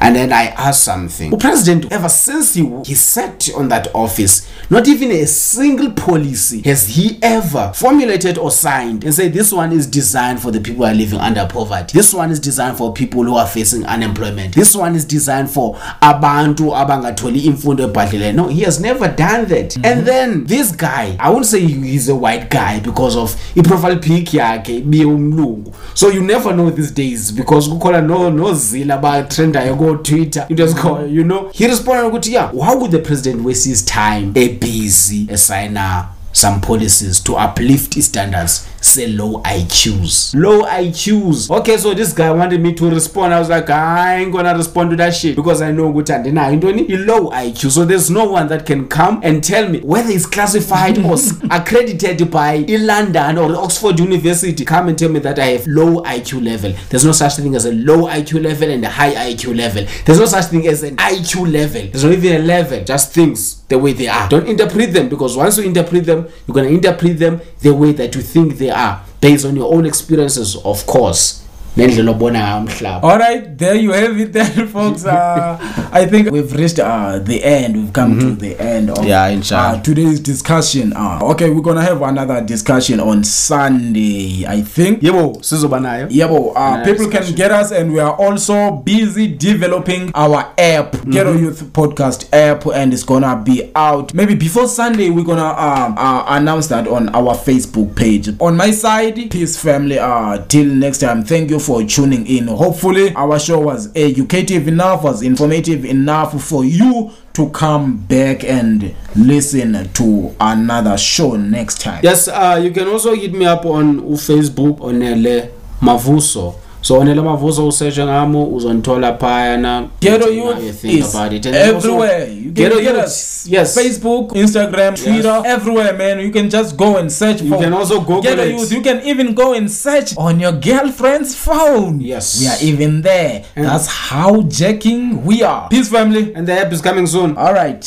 and 0.00 0.16
then 0.16 0.32
i 0.32 0.46
asked 0.56 0.84
something. 0.84 1.36
President 1.38 1.90
ever 1.92 2.08
since 2.08 2.54
he, 2.54 2.68
he 2.84 2.94
sat 2.94 3.48
on 3.54 3.68
that 3.68 3.88
office 3.94 4.46
not 4.70 4.86
even 4.88 5.10
a 5.10 5.26
single 5.26 5.90
policy 5.92 6.62
has 6.62 6.86
he 6.88 7.18
ever 7.22 7.72
formulated 7.74 8.38
or 8.38 8.50
signed 8.50 9.04
and 9.04 9.12
say 9.12 9.28
this 9.28 9.52
one 9.52 9.72
is 9.72 9.86
designed 9.86 10.40
for 10.40 10.50
the 10.50 10.60
people 10.60 10.84
who 10.86 10.90
are 10.92 10.94
living 10.94 11.18
under 11.18 11.46
poverty. 11.46 11.96
This 11.96 12.14
one 12.14 12.30
is 12.30 12.38
designed 12.38 12.76
for 12.78 12.92
people 12.92 13.24
who 13.24 13.34
are 13.34 13.46
facing 13.46 13.84
unemployment. 13.84 14.54
This 14.54 14.74
one 14.76 14.94
is 14.94 15.04
designed 15.04 15.50
for 15.50 15.74
abantu 16.00 16.72
abangatholi 16.74 17.40
imfundo 17.46 17.84
ebhadlileyo 17.92 18.34
no 18.34 18.48
he 18.48 18.62
has 18.62 18.80
never 18.80 19.08
done 19.08 19.46
that. 19.46 19.76
And 19.84 20.06
then 20.06 20.44
this 20.44 20.72
guy 20.72 21.16
i 21.18 21.30
won't 21.30 21.46
say 21.46 21.60
he's 21.60 22.08
a 22.08 22.14
white 22.14 22.48
guy 22.50 22.80
because 22.80 23.16
of 23.16 23.34
i-profile 23.56 23.98
pic 23.98 24.34
yakhe 24.34 24.76
ibiye 24.76 25.04
umlungu. 25.04 25.74
So 25.94 26.08
you 26.08 26.22
never 26.22 26.52
know 26.52 26.70
these 26.70 26.90
days 26.92 27.32
because 27.32 27.68
kukhona 27.68 28.00
no 28.06 28.30
nozila 28.30 28.94
abatrendayo 28.94 29.76
ko-twitter 29.90 30.46
into 30.48 30.62
ezikhoyo 30.62 31.12
you 31.12 31.24
know. 31.24 31.50
He 31.52 31.66
responded 31.66 32.06
ukuthi 32.06 32.32
yeah 32.32 32.50
why 32.52 32.74
would 32.74 32.90
the 32.90 32.98
president 32.98 33.44
waste 33.44 33.68
his 33.68 33.84
time? 33.84 34.32
Ebusy 34.34 35.26
esayina 35.30 36.04
some 36.40 36.60
policies 36.60 37.20
to 37.20 37.36
uplift 37.36 37.94
standards 38.02 38.66
say 38.80 39.06
low 39.08 39.42
iqs 39.42 40.34
low 40.34 40.62
iqs 40.62 41.50
okay 41.50 41.76
so 41.76 41.92
this 41.92 42.12
guy 42.14 42.30
wanted 42.30 42.60
me 42.62 42.72
to 42.72 42.88
respond. 42.90 43.34
I 43.34 43.38
was 43.38 43.50
like 43.50 43.68
i 43.68 44.16
ain't 44.16 44.32
gonna 44.32 44.54
respond 44.56 44.90
to 44.90 44.96
that 44.96 45.14
shit 45.14 45.36
because 45.36 45.60
i 45.60 45.70
know 45.70 45.92
ukuthi 45.92 46.12
andinayo 46.14 46.52
intoni 46.58 46.88
i-low 46.90 47.30
iq 47.30 47.70
so 47.70 47.84
there's 47.84 48.10
no 48.10 48.24
one 48.30 48.48
that 48.48 48.64
can 48.64 48.88
come 48.88 49.20
and 49.22 49.44
tell 49.44 49.68
me 49.68 49.80
whether 49.80 50.10
it's 50.10 50.26
classified 50.26 50.98
or 51.04 51.16
accredited 51.50 52.30
by 52.30 52.64
i-london 52.68 53.38
or 53.38 53.54
oxford 53.56 53.98
university. 54.00 54.64
Come 54.64 54.88
and 54.88 54.98
tell 54.98 55.10
me 55.10 55.20
that 55.20 55.38
i 55.38 55.46
have 55.46 55.66
low 55.66 56.02
iq 56.02 56.42
level. 56.42 56.72
There's 56.88 57.04
no 57.04 57.12
such 57.12 57.36
thing 57.36 57.54
as 57.54 57.66
a 57.66 57.72
low 57.72 58.06
iq 58.08 58.42
level 58.42 58.70
and 58.70 58.84
a 58.84 58.88
high 58.88 59.12
iq 59.32 59.54
level. 59.56 59.84
There's 60.04 60.18
no 60.18 60.26
such 60.26 60.46
thing 60.46 60.66
as 60.66 60.82
an 60.82 60.96
iq 60.96 61.52
level. 61.52 61.82
There's 61.90 62.04
not 62.04 62.12
even 62.12 62.40
a 62.42 62.44
level 62.44 62.82
just 62.84 63.12
things 63.12 63.59
the 63.70 63.78
way 63.78 63.92
they 63.94 64.08
are. 64.08 64.28
Don't 64.28 64.46
interpret 64.46 64.92
them 64.92 65.08
because 65.08 65.36
once 65.36 65.56
you 65.56 65.64
interpret 65.64 66.04
them 66.04 66.28
you're 66.46 66.54
going 66.54 66.68
to 66.68 66.74
interpret 66.74 67.18
them 67.18 67.40
the 67.60 67.72
way 67.72 67.92
that 67.92 68.14
you 68.14 68.20
think 68.20 68.58
they 68.58 68.68
are 68.70 69.02
based 69.20 69.46
on 69.46 69.56
your 69.56 69.72
own 69.72 69.86
experiences 69.86 70.56
of 70.56 70.84
course 70.86 71.39
nendlela 71.76 72.10
obona 72.10 72.56
umhlaba 72.56 73.08
All 73.12 73.18
right, 73.18 73.56
there 73.58 73.74
you 73.76 73.92
have 73.92 74.18
it, 74.22 74.32
then, 74.32 74.66
folks. 74.72 75.04
Uh, 75.04 75.56
I 75.92 76.06
think 76.06 76.30
we've 76.30 76.52
reached 76.52 76.78
uh, 76.78 77.18
the 77.18 77.42
end. 77.44 77.76
We've 77.76 77.92
come 77.92 78.18
to 78.20 78.30
the 78.34 78.58
end 78.60 78.90
of. 78.90 79.04
Yeah, 79.04 79.28
inshallah. 79.28 79.78
uh, 79.78 79.82
today's 79.82 80.20
discussion. 80.20 80.92
Uh, 80.96 81.20
okay, 81.32 81.50
we're 81.50 81.62
gonna 81.62 81.82
have 81.82 82.02
another 82.02 82.40
discussion 82.40 83.00
on 83.00 83.24
Sunday. 83.24 84.44
I 84.48 84.62
think. 84.62 85.02
yebo 85.02 85.38
sizoba 85.40 85.80
nayo 85.80 86.06
Yeah, 86.10 86.26
but, 86.28 86.36
uh, 86.36 86.52
Yeah, 86.56 86.84
people 86.84 87.08
can 87.08 87.34
get 87.34 87.50
us, 87.52 87.72
and 87.72 87.92
we 87.92 88.00
are 88.00 88.14
also 88.14 88.70
busy 88.84 89.26
developing 89.28 90.10
our 90.14 90.52
app, 90.58 90.90
Mm-hmm. 91.00 91.10
Ghetto 91.12 91.32
Youth 91.38 91.62
Podcast 91.72 92.26
app, 92.32 92.66
and 92.66 92.92
it's 92.92 93.04
gonna 93.04 93.36
be 93.36 93.70
out 93.74 94.12
maybe 94.14 94.34
before 94.34 94.66
Sunday. 94.68 95.10
We're 95.10 95.24
gonna 95.24 95.46
um, 95.48 95.94
uh, 95.98 96.24
announce 96.28 96.66
that 96.68 96.88
on 96.88 97.08
our 97.14 97.34
Facebook 97.36 97.94
page. 97.96 98.28
On 98.40 98.56
my 98.56 98.70
side, 98.72 99.30
peace, 99.30 99.56
family. 99.56 99.98
Uh, 99.98 100.38
till 100.48 100.66
next 100.66 100.98
time, 100.98 101.22
thank 101.22 101.50
you 101.50 101.58
for 101.60 101.84
tuning 101.84 102.26
in. 102.26 102.46
Hopefully, 102.48 103.14
our 103.14 103.38
show 103.38 103.60
was 103.60 103.90
educative 103.94 104.66
enough, 104.68 105.04
was 105.04 105.22
informative 105.22 105.84
enough 105.84 106.42
for 106.42 106.64
you 106.64 107.12
to 107.34 107.48
come 107.50 107.96
back 107.96 108.42
and 108.44 108.94
listen 109.16 109.88
to 109.92 110.34
another 110.40 110.98
show 110.98 111.36
next 111.36 111.80
time. 111.80 112.00
yes 112.02 112.28
uh, 112.28 112.60
you 112.62 112.70
can 112.70 112.88
also 112.88 113.14
hit 113.14 113.32
me 113.32 113.46
up 113.46 113.64
on 113.64 114.00
ufacebook 114.00 114.78
onele 114.80 115.48
mavuso 115.80 116.54
so 116.82 116.94
onele 116.98 117.20
mavuso 117.22 117.68
usearche 117.68 118.04
ngamo 118.04 118.44
uzondithola 118.46 119.12
phayana 119.12 119.88
Ghetto 120.00 120.28
Youth 120.30 120.84
is 120.84 121.14
about 121.14 121.32
it. 121.32 121.46
And 121.46 121.54
then 121.54 121.74
also- 121.74 121.88
everywhere. 121.88 122.28
You 122.32 122.42
can 122.44 122.52
Ghetto 122.54 122.80
get 122.80 122.94
Youth, 122.94 123.04
us. 123.04 123.46
yes. 123.48 123.74
Facebook, 123.78 124.32
Instagram, 124.32 124.94
Twitter, 125.04 125.42
everywhere, 125.44 125.92
man. 125.92 126.20
You 126.20 126.30
can 126.32 126.48
just 126.50 126.76
go 126.76 126.96
and 126.96 127.10
search 127.12 127.42
You 127.42 127.50
for. 127.50 127.58
can 127.58 127.72
also 127.72 128.00
Google 128.00 128.22
Ghetto 128.22 128.42
it. 128.42 128.52
Youth. 128.58 128.72
You 128.72 128.80
can 128.82 129.00
even 129.04 129.34
go 129.34 129.52
and 129.54 129.70
search 129.70 130.16
on 130.16 130.40
your 130.40 130.52
girlfriend's 130.52 131.34
phone. 131.34 132.00
Yes. 132.00 132.40
we 132.40 132.46
are 132.48 132.72
even 132.72 133.02
there. 133.02 133.44
And- 133.56 133.66
That's 133.66 133.86
how 133.86 134.42
jacking 134.42 135.24
we 135.24 135.42
are. 135.42 135.68
Peace, 135.68 135.88
family. 135.90 136.32
and 136.34 136.46
the 136.46 136.52
app 136.58 136.72
is 136.72 136.80
coming 136.80 137.06
soon 137.06 137.36
All 137.36 137.52
right. 137.52 137.84